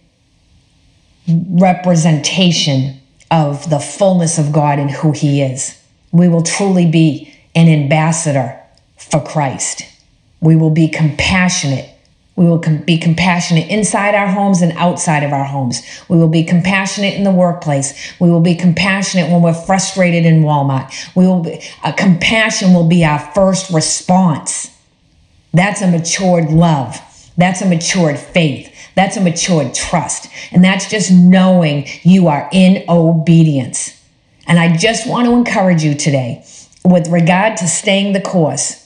representation 1.29 3.01
of 3.31 3.71
the 3.71 3.79
fullness 3.79 4.39
of 4.39 4.53
God 4.53 4.79
and 4.79 4.91
who 4.91 5.13
He 5.13 5.41
is. 5.41 5.81
We 6.13 6.29
will 6.29 6.43
truly 6.43 6.87
be 6.87 7.33
an 7.55 7.69
ambassador 7.69 8.61
for 9.11 9.21
Christ. 9.21 9.83
We 10.41 10.57
will 10.57 10.71
be 10.71 10.89
compassionate. 10.89 11.89
We 12.37 12.47
will 12.47 12.59
com- 12.59 12.79
be 12.79 12.99
compassionate 12.99 13.69
inside 13.69 14.15
our 14.15 14.27
homes 14.27 14.61
and 14.61 14.73
outside 14.73 15.23
of 15.23 15.33
our 15.33 15.45
homes. 15.45 15.83
We 16.09 16.17
will 16.17 16.29
be 16.29 16.43
compassionate 16.43 17.15
in 17.15 17.23
the 17.23 17.31
workplace. 17.31 18.13
We 18.19 18.31
will 18.31 18.41
be 18.41 18.55
compassionate 18.55 19.31
when 19.31 19.41
we're 19.41 19.55
frustrated 19.55 20.27
in 20.27 20.43
Walmart. 20.43 20.93
We 21.15 21.27
will 21.27 21.43
be, 21.43 21.61
uh, 21.85 21.93
compassion 21.93 22.75
will 22.75 22.89
be 22.89 23.05
our 23.05 23.21
first 23.35 23.71
response. 23.71 24.71
That's 25.53 25.81
a 25.81 25.91
matured 25.91 26.51
love. 26.51 27.01
That's 27.37 27.63
a 27.63 27.67
matured 27.67 28.19
faith. 28.19 28.71
That's 28.97 29.17
a 29.17 29.21
matured 29.21 29.75
trust. 29.75 30.29
And 30.53 30.65
that's 30.65 30.89
just 30.91 31.13
knowing 31.13 31.87
you 32.03 32.29
are 32.29 32.49
in 32.53 32.85
obedience. 32.89 34.01
And 34.47 34.59
I 34.59 34.77
just 34.77 35.09
want 35.09 35.27
to 35.27 35.33
encourage 35.33 35.83
you 35.83 35.95
today 35.95 36.45
with 36.85 37.09
regard 37.09 37.57
to 37.59 37.67
staying 37.67 38.13
the 38.13 38.21
course. 38.21 38.84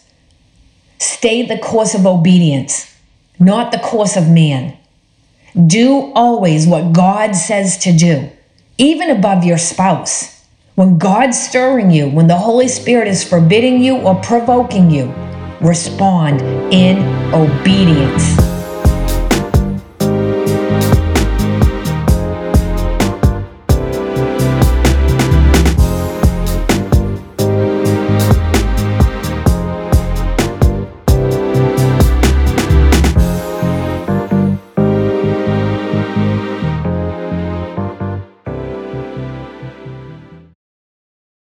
Stay 0.99 1.47
the 1.47 1.59
course 1.59 1.95
of 1.95 2.07
obedience, 2.07 2.95
not 3.39 3.73
the 3.73 3.79
course 3.79 4.17
of 4.17 4.29
man. 4.29 4.77
Do 5.67 6.13
always 6.15 6.67
what 6.67 6.93
God 6.93 7.35
says 7.35 7.79
to 7.79 7.93
do, 7.93 8.31
even 8.79 9.11
above 9.11 9.45
your 9.45 9.59
spouse. 9.59 10.45
When 10.75 10.99
God's 10.99 11.41
stirring 11.41 11.91
you, 11.91 12.09
when 12.09 12.29
the 12.29 12.37
Holy 12.37 12.69
Spirit 12.69 13.09
is 13.09 13.25
forbidding 13.25 13.83
you 13.83 13.97
or 13.99 14.15
provoking 14.17 14.91
you, 14.91 15.13
respond 15.61 16.41
in 16.73 16.99
obedience. 17.35 18.48